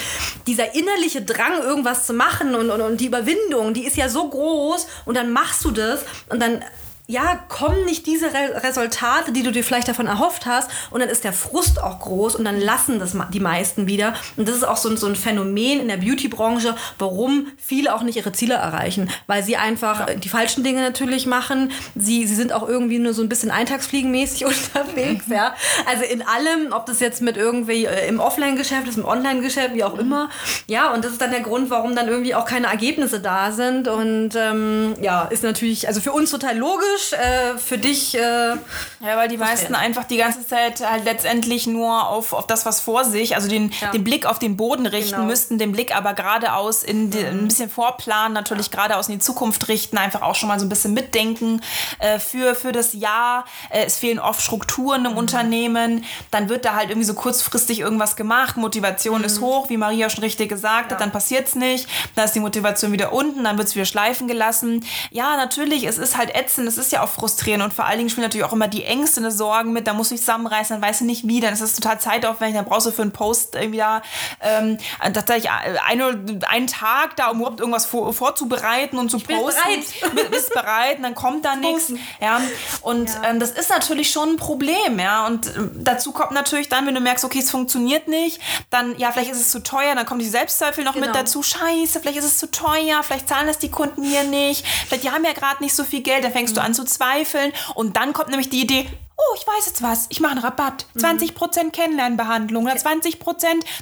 dieser 0.48 0.76
innerliche 0.76 1.22
Drang, 1.22 1.62
irgendwas 1.62 2.06
zu 2.06 2.14
machen 2.14 2.56
und, 2.56 2.70
und, 2.70 2.82
und 2.82 3.00
die 3.00 3.08
Überwindung, 3.08 3.74
die 3.74 3.86
ist 3.86 3.98
ja 3.98 4.10
so 4.10 4.30
groß. 4.30 4.88
Und 5.06 5.16
dann 5.16 5.32
machst 5.32 5.64
du 5.66 5.72
das 5.72 6.06
und 6.30 6.42
dann 6.42 6.64
ja, 7.12 7.36
kommen 7.50 7.84
nicht 7.84 8.06
diese 8.06 8.28
Re 8.28 8.64
Resultate, 8.64 9.34
die 9.34 9.44
du 9.44 9.52
dir 9.52 9.66
vielleicht 9.66 9.90
davon 9.90 10.08
erhofft 10.08 10.46
hast. 10.46 10.72
Und 10.92 11.02
dann 11.02 11.10
ist 11.10 11.26
der 11.26 11.34
Frust 11.34 11.84
auch 11.84 12.00
groß 12.00 12.36
und 12.36 12.46
dann 12.46 12.60
lassen 12.60 13.00
das 13.00 13.18
die 13.34 13.42
meisten 13.42 13.86
wieder. 13.86 14.14
Und 14.38 14.48
das 14.48 14.56
ist 14.56 14.64
auch 14.64 14.78
so 14.78 14.88
ein, 14.90 14.96
so 14.96 15.08
ein 15.08 15.18
Phänomen 15.18 15.82
in 15.82 15.90
der 15.90 15.98
Beauty-Branche, 15.98 16.74
warum 17.00 17.48
viele 17.58 17.94
auch 17.94 18.04
nicht 18.04 18.16
ihre 18.16 18.32
Ziele 18.32 18.54
erreichen. 18.54 19.10
Weil 19.28 19.44
sie 19.44 19.58
einfach 19.58 20.08
ja. 20.08 20.14
die 20.16 20.30
falschen 20.30 20.64
Dinge 20.64 20.82
natürlich 20.82 21.26
machen. 21.26 21.74
Sie, 21.96 22.26
sie 22.26 22.36
sind 22.36 22.54
auch 22.54 22.68
irgendwie 22.68 23.00
nur 23.00 23.14
so 23.14 23.22
ein 23.22 23.28
bisschen 23.28 23.52
eintagsfliegenmäßig 23.52 24.46
unterwegs. 24.76 25.28
Mhm. 25.28 25.34
Ja. 25.34 25.54
Also 25.88 26.06
in 26.06 26.22
allem, 26.22 26.72
ob 26.72 26.86
das 26.86 27.02
jetzt 27.02 27.22
mit 27.22 27.36
irgendwie 27.36 27.86
äh, 27.86 28.08
im 28.08 28.22
Offline-Geschäft 28.22 28.88
ist, 28.88 28.98
im 28.98 29.06
Online-Geschäft, 29.06 29.74
wie 29.74 29.84
auch 29.84 29.96
mhm. 29.96 30.00
immer. 30.00 30.30
Ja, 30.68 30.94
und 30.94 31.04
das 31.04 31.12
ist 31.12 31.22
dann 31.22 31.32
der 31.32 31.42
Grund, 31.42 31.70
warum 31.70 31.94
dann 31.94 32.08
irgendwie 32.08 32.36
auch 32.36 32.46
keine 32.46 32.68
Ergebnisse 32.68 33.20
da 33.20 33.52
sind. 33.52 33.90
Und 33.90 34.30
ähm, 34.38 34.94
ja, 35.02 35.24
ist 35.24 35.44
natürlich, 35.44 35.90
also 35.90 36.00
für 36.00 36.14
uns 36.14 36.32
total 36.32 36.58
logisch 36.58 37.01
logisch, 37.02 37.14
äh, 37.14 37.58
für 37.58 37.78
dich. 37.78 38.16
Äh, 38.16 38.20
ja, 38.20 39.18
weil 39.18 39.28
die 39.28 39.38
meisten 39.38 39.76
einfach 39.76 40.04
die 40.04 40.18
ganze 40.18 40.46
Zeit 40.46 40.82
halt 40.88 41.06
letztendlich 41.06 41.68
nur 41.68 42.08
auf, 42.08 42.34
auf 42.34 42.48
das, 42.48 42.66
was 42.66 42.80
vor 42.80 43.04
sich, 43.04 43.36
also 43.36 43.48
den, 43.48 43.72
ja. 43.82 43.92
den 43.92 44.04
Blick 44.04 44.26
auf 44.26 44.40
den 44.40 44.58
Boden 44.58 44.86
richten, 44.86 45.16
genau. 45.16 45.26
müssten 45.26 45.58
den 45.58 45.72
Blick 45.72 45.96
aber 45.96 46.14
geradeaus 46.14 46.84
in 46.84 47.10
die, 47.10 47.20
ein 47.20 47.48
bisschen 47.48 47.70
vorplanen, 47.70 48.34
natürlich 48.34 48.68
ja. 48.68 48.74
geradeaus 48.74 49.08
in 49.08 49.16
die 49.16 49.20
Zukunft 49.20 49.68
richten, 49.68 49.98
einfach 49.98 50.22
auch 50.22 50.36
schon 50.36 50.50
mal 50.50 50.60
so 50.60 50.66
ein 50.66 50.70
bisschen 50.70 50.94
mitdenken 50.94 51.62
äh, 52.00 52.20
für, 52.20 52.56
für 52.56 52.72
das 52.72 52.94
Jahr. 52.94 53.46
Äh, 53.70 53.86
es 53.86 53.98
fehlen 53.98 54.20
oft 54.20 54.42
Strukturen 54.42 55.06
im 55.06 55.14
mhm. 55.14 55.18
Unternehmen, 55.18 56.06
dann 56.30 56.50
wird 56.50 56.66
da 56.66 56.76
halt 56.76 56.90
irgendwie 56.90 57.08
so 57.08 57.14
kurzfristig 57.14 57.80
irgendwas 57.80 58.16
gemacht, 58.16 58.58
Motivation 58.58 59.20
mhm. 59.20 59.26
ist 59.26 59.42
hoch, 59.42 59.70
wie 59.70 59.78
Maria 59.78 60.10
schon 60.10 60.24
richtig 60.24 60.50
gesagt 60.50 60.92
hat, 60.92 61.02
dann 61.02 61.12
passiert 61.12 61.48
es 61.48 61.56
nicht, 61.56 61.88
dann 62.16 62.26
ist 62.26 62.36
die 62.36 62.40
Motivation 62.40 62.92
wieder 62.92 63.14
unten, 63.14 63.44
dann 63.44 63.58
wird 63.58 63.68
es 63.68 63.76
wieder 63.76 63.86
schleifen 63.86 64.28
gelassen. 64.28 64.86
Ja, 65.10 65.38
natürlich, 65.38 65.86
es 65.86 65.98
ist 65.98 66.18
halt 66.18 66.36
ätzend, 66.36 66.68
es 66.68 66.78
ist 66.78 66.91
ja 66.92 67.04
auch 67.04 67.10
frustrierend 67.10 67.64
und 67.64 67.74
vor 67.74 67.86
allen 67.86 67.98
Dingen 67.98 68.10
spielen 68.10 68.26
natürlich 68.26 68.46
auch 68.46 68.54
immer 68.54 68.68
die 68.68 68.84
Ängste 68.84 69.22
und 69.22 69.32
Sorgen 69.32 69.74
mit, 69.74 69.88
da 69.88 69.94
musst 69.94 70.12
du 70.12 70.16
dich 70.16 70.22
zusammenreißen, 70.22 70.80
dann 70.80 70.88
weißt 70.88 71.02
du 71.02 71.06
nicht 71.06 71.28
wie, 71.28 71.40
dann 71.40 71.54
ist 71.54 71.62
das 71.62 71.74
total 71.74 72.00
zeitaufwendig, 72.00 72.56
dann 72.56 72.66
brauchst 72.66 72.88
du 72.88 72.92
für 72.92 73.02
einen 73.02 73.12
Post 73.12 73.56
irgendwie 73.56 73.80
da 73.80 74.02
ähm, 74.42 74.78
tatsächlich 75.14 75.52
eine, 75.88 76.20
einen 76.48 76.68
Tag 76.68 77.16
da, 77.16 77.30
um 77.30 77.40
überhaupt 77.40 77.60
irgendwas 77.60 77.86
vor, 77.86 78.14
vorzubereiten 78.14 78.98
und 78.98 79.10
zu 79.10 79.18
ich 79.18 79.28
posten. 79.28 79.62
Bin 80.02 80.16
bereit. 80.16 80.32
Bist 80.32 80.54
bereit 80.54 80.98
und 80.98 81.04
dann 81.04 81.16
kommt 81.16 81.46
da 81.46 81.56
nichts. 81.56 81.94
Ja. 82.20 82.42
Und 82.82 83.10
ja. 83.10 83.30
Ähm, 83.30 83.40
das 83.40 83.52
ist 83.52 83.70
natürlich 83.70 84.12
schon 84.12 84.30
ein 84.30 84.38
Problem, 84.38 85.00
ja. 85.00 85.28
Und 85.28 85.48
ähm, 85.56 85.72
dazu 85.76 86.12
kommt 86.12 86.32
natürlich 86.32 86.70
dann, 86.70 86.86
wenn 86.88 86.96
du 86.96 87.02
merkst, 87.02 87.26
okay, 87.26 87.40
es 87.40 87.52
funktioniert 87.52 88.08
nicht, 88.08 88.42
dann, 88.70 88.98
ja, 88.98 89.12
vielleicht 89.12 89.32
ist 89.32 89.42
es 89.42 89.50
zu 89.50 89.64
teuer, 89.64 89.96
dann 89.96 90.06
kommen 90.06 90.20
die 90.20 90.28
Selbstzweifel 90.28 90.84
noch 90.84 90.94
genau. 90.94 91.08
mit 91.08 91.16
dazu. 91.16 91.44
Scheiße, 91.44 92.00
vielleicht 92.00 92.20
ist 92.20 92.26
es 92.26 92.38
zu 92.38 92.50
teuer, 92.50 93.04
vielleicht 93.04 93.28
zahlen 93.28 93.48
das 93.48 93.60
die 93.60 93.70
Kunden 93.70 94.04
hier 94.04 94.24
nicht, 94.24 94.66
vielleicht 94.88 95.04
die 95.04 95.12
haben 95.12 95.26
ja 95.26 95.34
gerade 95.34 95.64
nicht 95.64 95.76
so 95.76 95.84
viel 95.84 96.02
Geld, 96.02 96.24
dann 96.24 96.32
fängst 96.32 96.54
mhm. 96.54 96.60
du 96.60 96.62
an 96.64 96.71
zu 96.74 96.82
zu 96.82 96.86
zweifeln. 96.86 97.52
Und 97.76 97.98
dann 97.98 98.14
kommt 98.14 98.30
nämlich 98.30 98.50
die 98.50 98.62
Idee, 98.62 98.88
oh, 99.18 99.36
ich 99.38 99.46
weiß 99.46 99.68
jetzt 99.68 99.82
was, 99.84 100.08
ich 100.10 100.20
mache 100.20 100.34
einen 100.34 100.42
Rabatt. 100.42 100.86
20% 100.98 101.64
mhm. 101.64 101.72
Kennenlernbehandlung 101.72 102.66
oder 102.66 102.74
20% 102.74 103.18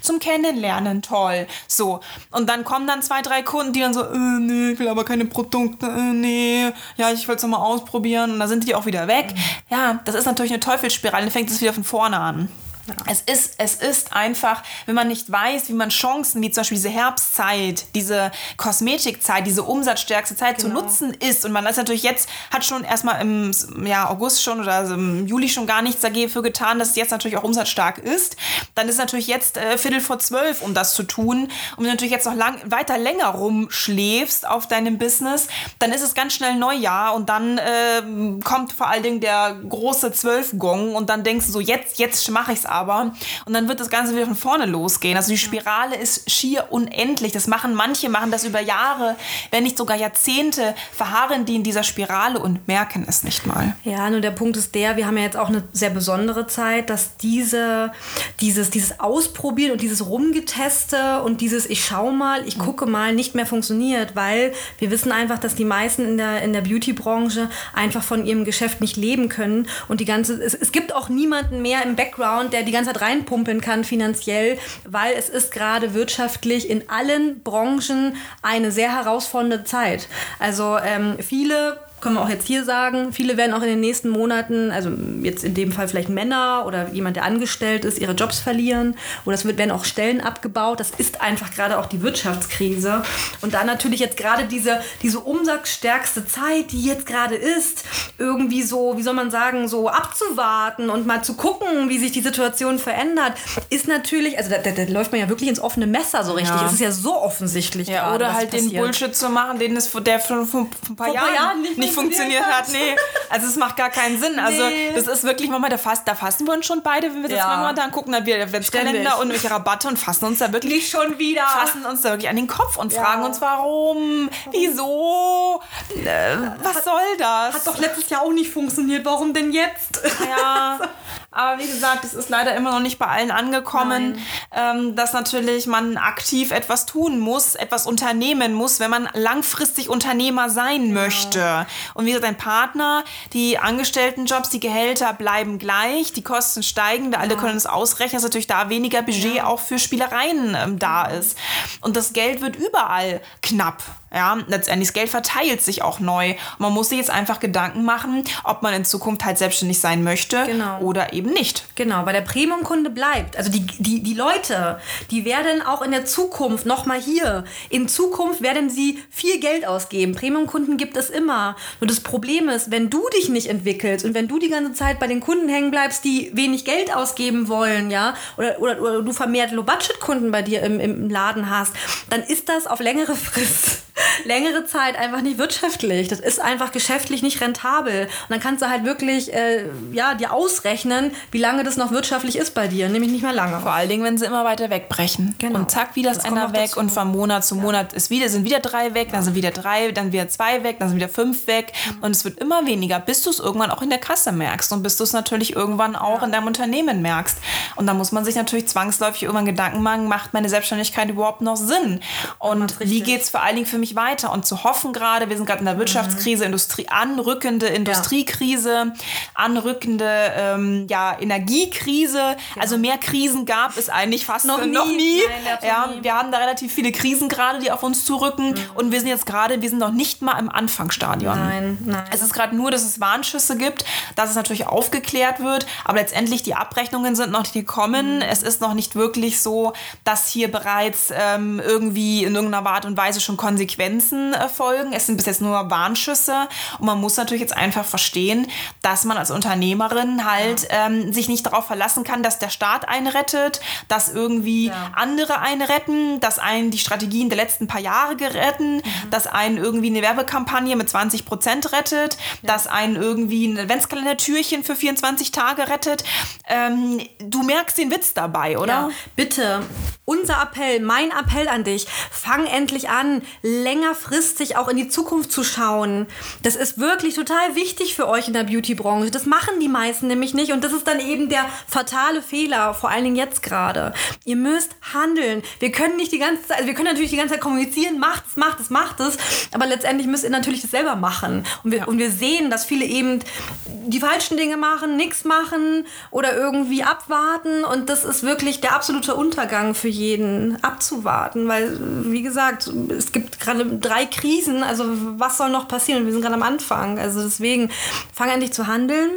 zum 0.01 0.19
Kennenlernen, 0.19 1.01
toll. 1.01 1.47
So. 1.67 2.01
Und 2.31 2.49
dann 2.49 2.63
kommen 2.63 2.87
dann 2.87 3.01
zwei, 3.01 3.21
drei 3.21 3.41
Kunden, 3.41 3.73
die 3.73 3.79
dann 3.79 3.93
so, 3.93 4.03
äh, 4.03 4.17
nee, 4.17 4.71
ich 4.71 4.79
will 4.79 4.89
aber 4.89 5.05
keine 5.05 5.25
Produkte, 5.25 5.85
äh, 5.85 6.13
nee, 6.13 6.71
ja, 6.97 7.11
ich 7.11 7.27
will 7.27 7.35
es 7.35 7.41
nochmal 7.41 7.61
ausprobieren. 7.61 8.31
Und 8.31 8.39
dann 8.39 8.49
sind 8.49 8.67
die 8.67 8.75
auch 8.75 8.85
wieder 8.85 9.07
weg. 9.07 9.33
Mhm. 9.33 9.75
Ja, 9.75 9.99
das 10.05 10.15
ist 10.15 10.25
natürlich 10.25 10.51
eine 10.51 10.59
Teufelsspirale, 10.59 11.23
dann 11.23 11.31
fängt 11.31 11.49
es 11.49 11.61
wieder 11.61 11.73
von 11.73 11.83
vorne 11.83 12.19
an. 12.19 12.49
Ja. 12.89 12.95
Es, 13.07 13.21
ist, 13.21 13.55
es 13.57 13.75
ist 13.75 14.13
einfach, 14.13 14.63
wenn 14.85 14.95
man 14.95 15.07
nicht 15.07 15.31
weiß, 15.31 15.69
wie 15.69 15.73
man 15.73 15.89
Chancen, 15.89 16.41
wie 16.41 16.51
zum 16.51 16.61
Beispiel 16.61 16.77
diese 16.77 16.89
Herbstzeit, 16.89 17.85
diese 17.95 18.31
Kosmetikzeit, 18.57 19.45
diese 19.45 19.63
umsatzstärkste 19.63 20.35
Zeit 20.35 20.57
genau. 20.57 20.67
zu 20.67 20.73
nutzen 20.73 21.13
ist. 21.13 21.45
Und 21.45 21.51
man 21.51 21.65
das 21.65 21.77
natürlich 21.77 22.03
jetzt, 22.03 22.29
hat 22.51 22.65
schon 22.65 22.83
erstmal 22.83 23.21
im 23.21 23.51
ja, 23.85 24.09
August 24.09 24.43
schon 24.43 24.59
oder 24.59 24.85
im 24.85 25.27
Juli 25.27 25.49
schon 25.49 25.67
gar 25.67 25.81
nichts 25.81 26.01
dafür 26.01 26.41
getan, 26.41 26.79
dass 26.79 26.89
es 26.89 26.95
jetzt 26.95 27.11
natürlich 27.11 27.37
auch 27.37 27.43
umsatzstark 27.43 27.99
ist. 27.99 28.35
Dann 28.75 28.89
ist 28.89 28.97
natürlich 28.97 29.27
jetzt 29.27 29.57
äh, 29.57 29.77
Viertel 29.77 30.01
vor 30.01 30.19
zwölf, 30.19 30.61
um 30.61 30.73
das 30.73 30.93
zu 30.93 31.03
tun. 31.03 31.43
Und 31.43 31.77
wenn 31.77 31.85
du 31.85 31.91
natürlich 31.91 32.11
jetzt 32.11 32.25
noch 32.25 32.35
lang, 32.35 32.59
weiter 32.65 32.97
länger 32.97 33.27
rumschläfst 33.27 34.47
auf 34.47 34.67
deinem 34.67 34.97
Business, 34.97 35.47
dann 35.79 35.91
ist 35.91 36.01
es 36.01 36.13
ganz 36.13 36.33
schnell 36.33 36.55
Neujahr 36.55 37.13
und 37.13 37.29
dann 37.29 37.57
äh, 37.57 38.01
kommt 38.43 38.73
vor 38.73 38.89
allen 38.89 39.03
Dingen 39.03 39.19
der 39.19 39.55
große 39.67 40.11
Zwölfgong 40.11 40.95
und 40.95 41.09
dann 41.09 41.23
denkst 41.23 41.45
du 41.47 41.51
so, 41.51 41.59
jetzt, 41.59 41.99
jetzt 41.99 42.29
mache 42.31 42.51
ich 42.51 42.59
es 42.59 42.65
aber 42.65 42.78
aber. 42.79 43.13
Und 43.45 43.53
dann 43.53 43.67
wird 43.67 43.79
das 43.79 43.89
Ganze 43.89 44.15
wieder 44.15 44.25
von 44.25 44.35
vorne 44.35 44.65
losgehen. 44.65 45.17
Also 45.17 45.31
die 45.31 45.37
Spirale 45.37 45.95
ist 45.95 46.29
schier 46.31 46.67
unendlich. 46.69 47.31
Das 47.31 47.47
machen 47.47 47.73
manche, 47.73 48.09
machen 48.09 48.31
das 48.31 48.45
über 48.45 48.61
Jahre, 48.61 49.15
wenn 49.51 49.63
nicht 49.63 49.77
sogar 49.77 49.97
Jahrzehnte, 49.97 50.75
verharren 50.91 51.45
die 51.45 51.55
in 51.55 51.63
dieser 51.63 51.83
Spirale 51.83 52.39
und 52.39 52.67
merken 52.67 53.05
es 53.07 53.23
nicht 53.23 53.45
mal. 53.45 53.75
Ja, 53.83 54.09
nur 54.09 54.21
der 54.21 54.31
Punkt 54.31 54.57
ist 54.57 54.73
der, 54.75 54.97
wir 54.97 55.05
haben 55.05 55.17
ja 55.17 55.23
jetzt 55.23 55.37
auch 55.37 55.49
eine 55.49 55.63
sehr 55.73 55.89
besondere 55.89 56.47
Zeit, 56.47 56.89
dass 56.89 57.17
diese, 57.17 57.91
dieses, 58.39 58.69
dieses 58.69 58.99
Ausprobieren 58.99 59.73
und 59.73 59.81
dieses 59.81 60.05
Rumgeteste 60.05 61.21
und 61.21 61.41
dieses 61.41 61.65
Ich 61.65 61.83
schau 61.83 62.11
mal, 62.11 62.47
ich 62.47 62.57
gucke 62.57 62.85
mal 62.85 63.13
nicht 63.13 63.35
mehr 63.35 63.45
funktioniert, 63.45 64.15
weil 64.15 64.53
wir 64.77 64.91
wissen 64.91 65.11
einfach, 65.11 65.39
dass 65.39 65.55
die 65.55 65.65
meisten 65.65 66.05
in 66.05 66.17
der, 66.17 66.41
in 66.41 66.53
der 66.53 66.61
Beauty-Branche 66.61 67.49
einfach 67.73 68.03
von 68.03 68.25
ihrem 68.25 68.45
Geschäft 68.45 68.81
nicht 68.81 68.97
leben 68.97 69.29
können 69.29 69.67
und 69.87 69.99
die 69.99 70.05
ganze, 70.05 70.41
es, 70.41 70.53
es 70.53 70.71
gibt 70.71 70.93
auch 70.93 71.09
niemanden 71.09 71.61
mehr 71.61 71.83
im 71.83 71.95
Background, 71.95 72.53
der 72.53 72.63
die 72.69 72.73
ganze 72.73 72.93
Zeit 72.93 73.01
reinpumpen 73.01 73.61
kann 73.61 73.83
finanziell, 73.83 74.59
weil 74.85 75.13
es 75.17 75.27
ist 75.27 75.51
gerade 75.51 75.93
wirtschaftlich 75.93 76.69
in 76.69 76.87
allen 76.89 77.41
Branchen 77.41 78.15
eine 78.41 78.71
sehr 78.71 78.95
herausfordernde 78.95 79.63
Zeit. 79.63 80.07
Also 80.37 80.77
ähm, 80.77 81.17
viele 81.19 81.79
können 82.01 82.15
wir 82.15 82.21
auch 82.21 82.29
jetzt 82.29 82.47
hier 82.47 82.63
sagen, 82.63 83.13
viele 83.13 83.37
werden 83.37 83.53
auch 83.53 83.61
in 83.61 83.67
den 83.67 83.79
nächsten 83.79 84.09
Monaten, 84.09 84.71
also 84.71 84.91
jetzt 85.21 85.43
in 85.43 85.53
dem 85.53 85.71
Fall 85.71 85.87
vielleicht 85.87 86.09
Männer 86.09 86.63
oder 86.65 86.89
jemand, 86.91 87.15
der 87.15 87.23
angestellt 87.23 87.85
ist, 87.85 87.99
ihre 87.99 88.13
Jobs 88.13 88.39
verlieren 88.39 88.95
oder 89.25 89.35
es 89.35 89.45
werden 89.45 89.71
auch 89.71 89.85
Stellen 89.85 90.21
abgebaut. 90.21 90.79
Das 90.79 90.91
ist 90.97 91.21
einfach 91.21 91.51
gerade 91.51 91.77
auch 91.77 91.85
die 91.85 92.01
Wirtschaftskrise. 92.01 93.03
Und 93.41 93.53
dann 93.53 93.67
natürlich 93.67 93.99
jetzt 93.99 94.17
gerade 94.17 94.45
diese, 94.45 94.81
diese 95.01 95.19
umsatzstärkste 95.19 96.25
Zeit, 96.25 96.71
die 96.71 96.83
jetzt 96.83 97.05
gerade 97.05 97.35
ist, 97.35 97.83
irgendwie 98.17 98.63
so, 98.63 98.97
wie 98.97 99.03
soll 99.03 99.13
man 99.13 99.31
sagen, 99.31 99.67
so 99.67 99.89
abzuwarten 99.89 100.89
und 100.89 101.05
mal 101.05 101.23
zu 101.23 101.35
gucken, 101.35 101.89
wie 101.89 101.99
sich 101.99 102.11
die 102.11 102.21
Situation 102.21 102.79
verändert, 102.79 103.33
ist 103.69 103.87
natürlich, 103.87 104.37
also 104.37 104.49
da, 104.49 104.57
da, 104.57 104.71
da 104.71 104.91
läuft 104.91 105.11
man 105.11 105.21
ja 105.21 105.29
wirklich 105.29 105.49
ins 105.49 105.59
offene 105.59 105.87
Messer 105.87 106.23
so 106.23 106.33
richtig. 106.33 106.61
Es 106.65 106.73
ist 106.73 106.81
ja 106.81 106.91
so 106.91 107.15
offensichtlich. 107.15 107.87
Ja, 107.87 108.01
gerade, 108.03 108.15
oder 108.15 108.33
halt 108.33 108.53
den 108.53 108.65
passiert. 108.65 108.83
Bullshit 108.83 109.15
zu 109.15 109.29
machen, 109.29 109.59
den 109.59 109.75
es 109.75 109.89
der 109.91 110.19
von, 110.19 110.47
ein 110.89 110.95
paar 110.95 111.13
Jahren, 111.13 111.33
Jahren 111.33 111.61
nicht 111.61 111.88
nicht 111.89 111.95
funktioniert 111.95 112.43
funktioniert 112.43 112.45
hat. 112.45 112.69
Nee, 112.71 112.95
also 113.29 113.47
es 113.47 113.55
macht 113.55 113.75
gar 113.77 113.89
keinen 113.89 114.19
Sinn. 114.19 114.39
Also 114.39 114.63
Nee. 114.67 114.91
das 114.95 115.07
ist 115.07 115.23
wirklich, 115.23 115.49
Mama, 115.49 115.69
da, 115.69 115.77
fast, 115.77 116.07
da 116.07 116.15
fassen 116.15 116.45
wir 116.47 116.53
uns 116.53 116.65
schon 116.65 116.81
beide, 116.81 117.07
wenn 117.13 117.21
wir 117.21 117.29
das 117.29 117.37
Ja. 117.39 117.57
mal 117.57 117.73
da 117.73 117.83
angucken, 117.83 118.11
dann 118.11 118.25
wir 118.25 118.41
Adventskalender 118.41 119.19
und 119.19 119.29
welche 119.29 119.49
Rabatte 119.51 119.87
und 119.87 119.97
fassen 119.97 120.25
uns 120.25 120.39
da 120.39 120.51
wirklich 120.53 120.73
Nicht 120.73 120.91
schon 120.91 121.17
wieder. 121.19 121.43
fassen 121.45 121.85
uns 121.85 122.01
da 122.01 122.09
wirklich 122.11 122.29
an 122.29 122.35
den 122.35 122.47
Kopf 122.47 122.77
und 122.77 122.93
fragen 122.93 123.23
uns, 123.23 123.41
warum, 123.41 124.29
wieso, 124.51 125.61
äh, 126.05 126.35
was 126.63 126.83
soll 126.83 127.01
das? 127.17 127.55
Hat 127.55 127.67
doch 127.67 127.77
letztes 127.79 128.09
Jahr 128.09 128.21
auch 128.21 128.31
nicht 128.31 128.51
funktioniert. 128.51 129.05
Warum 129.05 129.33
denn 129.33 129.51
jetzt? 129.51 130.01
Ja, 130.27 130.79
aber 131.31 131.61
wie 131.61 131.67
gesagt, 131.67 132.03
es 132.05 132.15
ist 132.15 132.29
leider 132.29 132.55
immer 132.55 132.71
noch 132.71 132.79
nicht 132.79 132.97
bei 132.97 133.05
allen 133.05 133.29
angekommen, 133.29 134.19
ähm, 134.51 134.95
dass 134.95 135.13
natürlich 135.13 135.67
man 135.67 135.97
aktiv 135.97 136.51
etwas 136.51 136.87
tun 136.87 137.19
muss, 137.19 137.53
etwas 137.53 137.85
unternehmen 137.85 138.53
muss, 138.53 138.79
wenn 138.79 138.89
man 138.89 139.07
langfristig 139.13 139.89
Unternehmer 139.89 140.49
sein 140.49 140.91
möchte. 140.91 141.67
Und 141.93 142.05
wie 142.05 142.09
gesagt, 142.09 142.25
ein 142.25 142.37
Partner, 142.37 143.03
die 143.33 143.59
Angestelltenjobs, 143.59 144.49
die 144.49 144.59
Gehälter 144.59 145.13
bleiben 145.13 145.59
gleich, 145.59 146.13
die 146.13 146.23
Kosten 146.23 146.63
steigen, 146.63 147.11
da 147.11 147.19
alle 147.19 147.37
können 147.37 147.57
es 147.57 147.67
ausrechnen, 147.67 148.13
dass 148.13 148.23
natürlich 148.23 148.47
da 148.47 148.69
weniger 148.69 149.03
Budget 149.03 149.43
auch 149.43 149.59
für 149.59 149.77
Spielereien 149.77 150.57
ähm, 150.59 150.79
da 150.79 151.05
ist. 151.05 151.37
Und 151.81 151.95
das 151.95 152.13
Geld 152.13 152.41
wird 152.41 152.55
überall 152.55 153.21
knapp. 153.43 153.83
Ja, 154.13 154.37
letztendlich 154.47 154.89
das 154.89 154.93
Geld 154.93 155.09
verteilt 155.09 155.61
sich 155.61 155.81
auch 155.83 155.99
neu. 155.99 156.33
Man 156.57 156.73
muss 156.73 156.89
sich 156.89 156.97
jetzt 156.97 157.11
einfach 157.11 157.39
Gedanken 157.39 157.83
machen, 157.83 158.23
ob 158.43 158.61
man 158.63 158.73
in 158.73 158.85
Zukunft 158.85 159.23
halt 159.23 159.37
selbstständig 159.37 159.79
sein 159.79 160.03
möchte 160.03 160.43
Genau. 160.45 160.79
oder 160.79 161.13
eben 161.13 161.29
nicht. 161.31 161.65
Genau, 161.75 162.05
weil 162.05 162.13
der 162.13 162.21
Premium-Kunde 162.21 162.89
bleibt. 162.89 163.37
Also 163.37 163.51
die, 163.51 163.65
die, 163.77 164.01
die 164.01 164.13
Leute, 164.15 164.79
die 165.11 165.25
werden 165.25 165.61
auch 165.61 165.81
in 165.81 165.91
der 165.91 166.05
Zukunft, 166.05 166.65
nochmal 166.65 166.99
hier, 166.99 167.43
in 167.69 167.87
Zukunft 167.87 168.41
werden 168.41 168.69
sie 168.69 168.99
viel 169.11 169.39
Geld 169.39 169.67
ausgeben. 169.67 170.15
Premium-Kunden 170.15 170.77
gibt 170.77 170.97
es 170.97 171.09
immer. 171.09 171.55
Nur 171.79 171.87
das 171.87 171.99
Problem 171.99 172.49
ist, 172.49 172.71
wenn 172.71 172.89
du 172.89 173.03
dich 173.15 173.29
nicht 173.29 173.47
entwickelst 173.47 174.05
und 174.05 174.13
wenn 174.15 174.27
du 174.27 174.39
die 174.39 174.49
ganze 174.49 174.73
Zeit 174.73 174.99
bei 174.99 175.07
den 175.07 175.19
Kunden 175.19 175.49
hängen 175.49 175.71
bleibst, 175.71 176.03
die 176.03 176.31
wenig 176.33 176.65
Geld 176.65 176.95
ausgeben 176.95 177.47
wollen, 177.47 177.91
ja, 177.91 178.15
oder, 178.37 178.59
oder, 178.59 178.81
oder 178.81 179.01
du 179.03 179.13
vermehrt 179.13 179.51
Low-Budget-Kunden 179.51 180.31
bei 180.31 180.41
dir 180.41 180.63
im, 180.63 180.79
im 180.79 181.09
Laden 181.09 181.49
hast, 181.49 181.73
dann 182.09 182.23
ist 182.23 182.49
das 182.49 182.65
auf 182.67 182.79
längere 182.79 183.15
Frist, 183.29 183.83
längere 184.25 184.65
Zeit 184.65 184.97
einfach 184.97 185.21
nicht 185.21 185.37
wirtschaftlich. 185.37 186.07
Das 186.07 186.19
ist 186.19 186.39
einfach 186.39 186.71
geschäftlich 186.71 187.21
nicht 187.21 187.41
rentabel. 187.41 188.03
Und 188.03 188.29
dann 188.29 188.39
kannst 188.39 188.61
du 188.61 188.69
halt 188.69 188.85
wirklich, 188.85 189.33
äh, 189.33 189.65
ja, 189.91 190.13
dir 190.15 190.33
ausrechnen, 190.33 191.11
wie 191.31 191.37
lange 191.37 191.63
das 191.63 191.77
noch 191.77 191.91
wirtschaftlich 191.91 192.37
ist 192.37 192.53
bei 192.53 192.67
dir. 192.67 192.89
Nämlich 192.89 193.11
nicht 193.11 193.23
mehr 193.23 193.33
lange. 193.33 193.59
Vor 193.59 193.71
allen 193.71 193.89
Dingen, 193.89 194.03
wenn 194.03 194.17
sie 194.17 194.25
immer 194.25 194.45
weiter 194.45 194.69
wegbrechen. 194.69 195.35
Genau. 195.39 195.59
Und 195.59 195.71
zack, 195.71 195.95
wieder 195.95 196.11
ist 196.11 196.25
einer 196.25 196.53
weg 196.53 196.77
und 196.77 196.91
von 196.91 197.11
Monat 197.11 197.45
zu 197.45 197.55
Monat 197.55 197.93
ist 197.93 198.09
wieder, 198.09 198.29
sind 198.29 198.45
wieder 198.45 198.59
drei 198.59 198.93
weg, 198.93 199.09
dann 199.11 199.23
sind 199.23 199.35
wieder 199.35 199.51
drei, 199.51 199.91
dann 199.91 200.11
wieder 200.11 200.29
zwei 200.29 200.63
weg, 200.63 200.77
dann 200.79 200.89
sind 200.89 200.97
wieder 200.97 201.09
fünf 201.09 201.47
weg. 201.47 201.73
Mhm. 201.97 202.03
Und 202.03 202.11
es 202.11 202.25
wird 202.25 202.39
immer 202.39 202.65
weniger, 202.65 202.99
bis 202.99 203.21
du 203.23 203.29
es 203.29 203.39
irgendwann 203.39 203.71
auch 203.71 203.81
in 203.81 203.89
der 203.89 203.99
Kasse 203.99 204.31
merkst 204.31 204.71
und 204.71 204.83
bis 204.83 204.97
du 204.97 205.03
es 205.03 205.13
natürlich 205.13 205.55
irgendwann 205.55 205.95
auch 205.95 206.23
in 206.23 206.31
deinem 206.31 206.47
Unternehmen 206.47 207.01
merkst. 207.01 207.37
Und 207.75 207.87
da 207.87 207.93
muss 207.93 208.11
man 208.11 208.25
sich 208.25 208.35
natürlich 208.35 208.67
zwangsläufig 208.67 209.23
irgendwann 209.23 209.45
Gedanken 209.45 209.81
machen, 209.81 210.07
macht 210.07 210.33
meine 210.33 210.49
Selbstständigkeit 210.49 211.09
überhaupt 211.09 211.41
noch 211.41 211.57
Sinn? 211.57 211.99
Und 212.37 212.79
wie 212.79 213.01
geht 213.01 213.21
es 213.21 213.29
vor 213.29 213.41
allen 213.43 213.55
Dingen 213.55 213.67
für 213.67 213.77
mich 213.77 213.88
weiter? 213.95 214.31
Und 214.31 214.45
zu 214.45 214.63
hoffen 214.63 214.93
gerade, 214.93 215.29
wir 215.29 215.37
sind 215.37 215.45
gerade 215.45 215.59
in 215.59 215.65
der 215.65 215.75
Mhm. 215.75 215.79
Wirtschaftskrise, 215.79 216.45
Industrie, 216.45 216.87
anrückende 216.89 217.67
Industriekrise, 217.67 218.93
anrückende 219.33 220.31
ähm, 220.35 220.87
ja, 220.89 221.17
Energiekrise. 221.19 222.35
Also 222.59 222.77
mehr 222.77 222.97
Krisen 222.97 223.45
gab 223.45 223.77
es 223.77 223.89
eigentlich 223.89 224.25
fast 224.25 224.45
Noch 224.45 224.63
nie. 224.63 224.71
Noch 224.71 224.85
nie. 224.87 225.21
Nein, 225.27 225.57
ja, 225.67 225.87
nie. 225.87 226.03
wir 226.03 226.13
haben 226.13 226.31
da 226.31 226.37
relativ 226.39 226.73
viele 226.73 226.91
Krisen 226.91 227.29
gerade, 227.29 227.59
die 227.59 227.71
auf 227.71 227.83
uns 227.83 228.05
zurücken. 228.05 228.55
Und 228.75 228.91
wir 228.91 228.99
sind 228.99 229.09
jetzt 229.09 229.25
gerade, 229.25 229.61
wir 229.61 229.69
sind 229.69 229.79
noch 229.79 229.91
nicht 229.91 230.21
mal 230.21 230.37
im 230.39 230.49
Anfangsstadion. 230.49 231.37
Nein, 231.37 231.77
nein. 231.85 232.03
Es 232.11 232.21
ist 232.21 232.33
gerade 232.33 232.55
nur, 232.55 232.71
dass 232.71 232.83
es 232.83 232.99
Warnschüsse 232.99 233.57
gibt, 233.57 233.85
dass 234.15 234.29
es 234.29 234.35
natürlich 234.35 234.67
aufgeklärt 234.67 235.39
wird, 235.39 235.65
aber 235.85 235.99
letztendlich 235.99 236.43
die 236.43 236.55
Abrechnungen 236.55 237.15
sind 237.15 237.31
noch 237.31 237.41
nicht 237.41 237.53
gekommen. 237.53 238.21
Es 238.21 238.43
ist 238.43 238.61
noch 238.61 238.73
nicht 238.73 238.95
wirklich 238.95 239.41
so, 239.41 239.73
dass 240.03 240.27
hier 240.27 240.51
bereits 240.51 241.11
ähm, 241.11 241.59
irgendwie 241.65 242.23
in 242.23 242.35
irgendeiner 242.35 242.69
Art 242.69 242.85
und 242.85 242.97
Weise 242.97 243.21
schon 243.21 243.37
Konsequenzen 243.37 243.78
äh, 243.79 244.49
folgen. 244.49 244.93
Es 244.93 245.05
sind 245.05 245.15
bis 245.17 245.25
jetzt 245.25 245.41
nur 245.41 245.69
Warnschüsse 245.69 246.47
und 246.79 246.85
man 246.85 246.99
muss 246.99 247.17
natürlich 247.17 247.41
jetzt 247.41 247.55
einfach 247.55 247.85
verstehen, 247.85 248.47
dass 248.81 249.05
man 249.05 249.17
als 249.17 249.31
Unternehmerin 249.31 250.25
halt 250.29 250.67
ähm, 250.69 251.13
sich 251.13 251.29
nicht 251.29 251.45
darauf 251.45 251.67
verlassen 251.67 252.03
kann, 252.03 252.23
dass 252.23 252.39
der 252.39 252.49
Staat 252.49 252.87
einen 252.89 253.07
rettet, 253.07 253.61
dass 253.87 254.09
irgendwie 254.09 254.67
Ja. 254.67 254.91
andere 254.95 255.39
einen 255.39 255.61
retten, 255.61 256.19
dass 256.19 256.39
einen 256.39 256.71
die 256.71 256.77
Strategien 256.79 257.29
der 257.29 257.37
letzten 257.37 257.67
paar 257.67 257.81
Jahre 257.81 258.15
geretten, 258.15 258.81
dass 259.09 259.27
einen 259.27 259.57
irgendwie 259.57 259.87
eine 259.87 260.01
Werbekampagne 260.01 260.75
mit 260.75 260.89
20 260.89 261.25
Prozent 261.25 261.71
rettet, 261.71 262.17
dass 262.43 262.67
einen 262.67 262.95
irgendwie 262.95 263.47
ein 263.47 263.57
Adventskalender-Türchen 263.57 264.63
für 264.63 264.75
24 264.75 265.31
Tage 265.31 265.69
rettet. 265.69 266.03
Ähm, 266.47 267.01
du 267.19 267.43
merkst 267.43 267.77
den 267.77 267.91
Witz 267.91 268.13
dabei, 268.13 268.57
oder? 268.57 268.73
Ja, 268.73 268.89
bitte, 269.15 269.61
unser 270.05 270.41
Appell, 270.41 270.79
mein 270.79 271.11
Appell 271.11 271.47
an 271.47 271.63
dich, 271.63 271.87
fang 272.11 272.45
endlich 272.47 272.89
an, 272.89 273.21
längerfristig 273.63 274.57
auch 274.57 274.67
in 274.67 274.77
die 274.77 274.89
Zukunft 274.89 275.31
zu 275.31 275.43
schauen. 275.43 276.07
Das 276.43 276.55
ist 276.55 276.79
wirklich 276.79 277.15
total 277.15 277.55
wichtig 277.55 277.95
für 277.95 278.07
euch 278.07 278.27
in 278.27 278.33
der 278.33 278.43
Beauty-Branche. 278.43 279.11
Das 279.11 279.25
machen 279.25 279.59
die 279.59 279.67
meisten 279.67 280.07
nämlich 280.07 280.33
nicht 280.33 280.51
und 280.51 280.63
das 280.63 280.73
ist 280.73 280.87
dann 280.87 280.99
eben 280.99 281.29
der 281.29 281.45
fatale 281.67 282.21
Fehler, 282.21 282.73
vor 282.73 282.89
allen 282.89 283.03
Dingen 283.03 283.15
jetzt 283.15 283.43
gerade. 283.43 283.93
Ihr 284.25 284.35
müsst 284.35 284.71
handeln. 284.93 285.43
Wir 285.59 285.71
können 285.71 285.95
nicht 285.97 286.11
die 286.11 286.19
ganze 286.19 286.47
Zeit, 286.47 286.57
also 286.57 286.67
wir 286.67 286.73
können 286.73 286.87
natürlich 286.87 287.11
die 287.11 287.17
ganze 287.17 287.33
Zeit 287.33 287.41
kommunizieren, 287.41 287.99
macht 287.99 288.23
es, 288.27 288.35
macht 288.35 288.59
es, 288.59 288.69
macht 288.69 288.99
es, 288.99 289.17
aber 289.51 289.65
letztendlich 289.65 290.07
müsst 290.07 290.23
ihr 290.23 290.29
natürlich 290.29 290.61
das 290.61 290.71
selber 290.71 290.95
machen. 290.95 291.45
Und 291.63 291.71
wir, 291.71 291.87
und 291.87 291.97
wir 291.97 292.11
sehen, 292.11 292.49
dass 292.49 292.65
viele 292.65 292.85
eben 292.85 293.19
die 293.67 293.99
falschen 293.99 294.37
Dinge 294.37 294.57
machen, 294.57 294.97
nichts 294.97 295.23
machen 295.25 295.85
oder 296.11 296.35
irgendwie 296.35 296.83
abwarten 296.83 297.63
und 297.63 297.89
das 297.89 298.05
ist 298.05 298.23
wirklich 298.23 298.61
der 298.61 298.75
absolute 298.75 299.15
Untergang 299.15 299.73
für 299.73 299.87
jeden, 299.87 300.63
abzuwarten, 300.63 301.47
weil, 301.47 301.77
wie 302.11 302.21
gesagt, 302.21 302.67
es 302.67 303.11
gibt 303.11 303.39
gerade 303.39 303.48
drei 303.53 304.05
Krisen, 304.05 304.63
also 304.63 304.83
was 305.17 305.37
soll 305.37 305.49
noch 305.49 305.67
passieren? 305.67 306.05
Wir 306.05 306.11
sind 306.13 306.21
gerade 306.21 306.35
am 306.35 306.43
Anfang, 306.43 306.99
also 306.99 307.21
deswegen 307.23 307.69
fang 308.13 308.29
endlich 308.29 308.53
zu 308.53 308.67
handeln, 308.67 309.11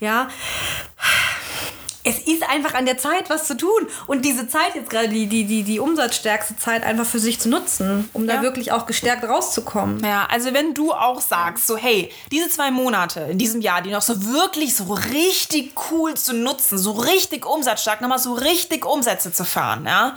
ja 0.00 0.28
es 2.04 2.18
ist 2.18 2.42
einfach 2.48 2.74
an 2.74 2.84
der 2.86 2.98
Zeit, 2.98 3.30
was 3.30 3.46
zu 3.46 3.56
tun. 3.56 3.86
Und 4.06 4.24
diese 4.24 4.48
Zeit 4.48 4.74
jetzt 4.74 4.90
gerade, 4.90 5.08
die, 5.08 5.26
die, 5.26 5.44
die, 5.44 5.62
die 5.62 5.78
umsatzstärkste 5.78 6.56
Zeit 6.56 6.82
einfach 6.84 7.06
für 7.06 7.18
sich 7.20 7.40
zu 7.40 7.48
nutzen, 7.48 8.08
um 8.12 8.24
Ja. 8.24 8.36
da 8.36 8.42
wirklich 8.42 8.72
auch 8.72 8.86
gestärkt 8.86 9.24
rauszukommen. 9.24 10.04
Ja, 10.04 10.26
also 10.30 10.52
wenn 10.52 10.74
du 10.74 10.92
auch 10.92 11.20
sagst, 11.20 11.66
so 11.66 11.76
hey, 11.76 12.10
diese 12.32 12.48
zwei 12.48 12.70
Monate 12.70 13.20
in 13.30 13.38
diesem 13.38 13.60
Jahr, 13.60 13.82
die 13.82 13.90
noch 13.90 14.02
so 14.02 14.32
wirklich 14.32 14.74
so 14.74 14.92
richtig 14.92 15.74
cool 15.90 16.14
zu 16.14 16.32
nutzen, 16.34 16.76
so 16.78 16.92
richtig 16.92 17.46
umsatzstark, 17.46 18.00
nochmal 18.00 18.18
so 18.18 18.32
richtig 18.34 18.84
Umsätze 18.84 19.32
zu 19.32 19.44
fahren, 19.44 19.84
ja, 19.86 20.16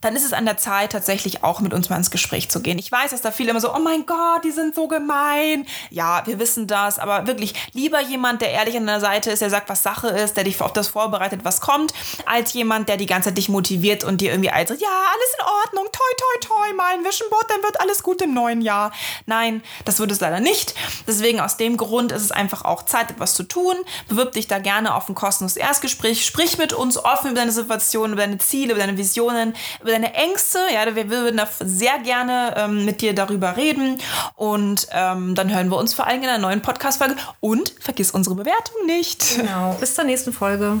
dann 0.00 0.16
ist 0.16 0.24
es 0.24 0.34
an 0.34 0.44
der 0.44 0.58
Zeit, 0.58 0.92
tatsächlich 0.92 1.42
auch 1.44 1.60
mit 1.60 1.72
uns 1.72 1.88
mal 1.88 1.96
ins 1.96 2.10
Gespräch 2.10 2.50
zu 2.50 2.60
gehen. 2.60 2.78
Ich 2.78 2.92
weiß, 2.92 3.12
dass 3.12 3.22
da 3.22 3.30
viele 3.30 3.50
immer 3.50 3.60
so, 3.60 3.74
oh 3.74 3.78
mein 3.78 4.04
Gott, 4.04 4.44
die 4.44 4.50
sind 4.50 4.74
so 4.74 4.86
gemein. 4.86 5.64
Ja, 5.88 6.22
wir 6.26 6.38
wissen 6.38 6.66
das, 6.66 6.98
aber 6.98 7.26
wirklich 7.26 7.54
lieber 7.72 8.00
jemand, 8.02 8.42
der 8.42 8.50
ehrlich 8.50 8.76
an 8.76 8.86
der 8.86 9.00
Seite 9.00 9.30
ist, 9.30 9.40
der 9.40 9.48
sagt, 9.48 9.70
was 9.70 9.82
Sache 9.82 10.08
ist, 10.08 10.36
der 10.36 10.44
dich 10.44 10.60
auf 10.60 10.74
das 10.74 10.93
vorbereitet, 10.94 11.40
was 11.42 11.60
kommt, 11.60 11.92
als 12.24 12.52
jemand, 12.52 12.88
der 12.88 12.96
die 12.96 13.06
ganze 13.06 13.28
Zeit 13.28 13.38
dich 13.38 13.48
motiviert 13.48 14.04
und 14.04 14.20
dir 14.20 14.30
irgendwie 14.30 14.48
sagt, 14.48 14.80
ja, 14.80 14.88
alles 14.88 15.30
in 15.38 15.44
Ordnung, 15.44 15.92
toi, 15.92 16.12
toi, 16.16 16.48
toi, 16.48 16.72
mein 16.76 17.04
Visionboard, 17.04 17.50
dann 17.50 17.62
wird 17.62 17.80
alles 17.80 18.02
gut 18.04 18.22
im 18.22 18.32
neuen 18.32 18.62
Jahr. 18.62 18.92
Nein, 19.26 19.62
das 19.84 19.98
wird 19.98 20.12
es 20.12 20.20
leider 20.20 20.38
nicht. 20.38 20.74
Deswegen 21.06 21.40
aus 21.40 21.56
dem 21.56 21.76
Grund 21.76 22.12
ist 22.12 22.22
es 22.22 22.30
einfach 22.30 22.64
auch 22.64 22.84
Zeit, 22.84 23.10
etwas 23.10 23.34
zu 23.34 23.42
tun. 23.42 23.74
Bewirb 24.08 24.32
dich 24.32 24.46
da 24.46 24.60
gerne 24.60 24.94
auf 24.94 25.08
ein 25.08 25.16
kostenloses 25.16 25.56
Erstgespräch. 25.56 26.24
Sprich 26.24 26.58
mit 26.58 26.72
uns 26.72 26.96
offen 26.96 27.32
über 27.32 27.40
deine 27.40 27.50
Situation, 27.50 28.12
über 28.12 28.22
deine 28.22 28.38
Ziele, 28.38 28.72
über 28.72 28.80
deine 28.80 28.96
Visionen, 28.96 29.54
über 29.80 29.90
deine 29.90 30.14
Ängste. 30.14 30.60
Ja, 30.72 30.94
wir 30.94 31.10
würden 31.10 31.38
da 31.38 31.48
sehr 31.58 31.98
gerne 31.98 32.54
ähm, 32.56 32.84
mit 32.84 33.00
dir 33.00 33.14
darüber 33.14 33.56
reden. 33.56 33.98
Und 34.36 34.86
ähm, 34.92 35.34
dann 35.34 35.52
hören 35.52 35.70
wir 35.70 35.76
uns 35.76 35.92
vor 35.92 36.06
allem 36.06 36.22
in 36.22 36.28
einer 36.28 36.38
neuen 36.38 36.62
Podcast-Folge. 36.62 37.16
Und 37.40 37.74
vergiss 37.80 38.12
unsere 38.12 38.36
Bewertung 38.36 38.86
nicht. 38.86 39.36
Genau. 39.36 39.76
Bis 39.80 39.94
zur 39.94 40.04
nächsten 40.04 40.32
Folge. 40.32 40.80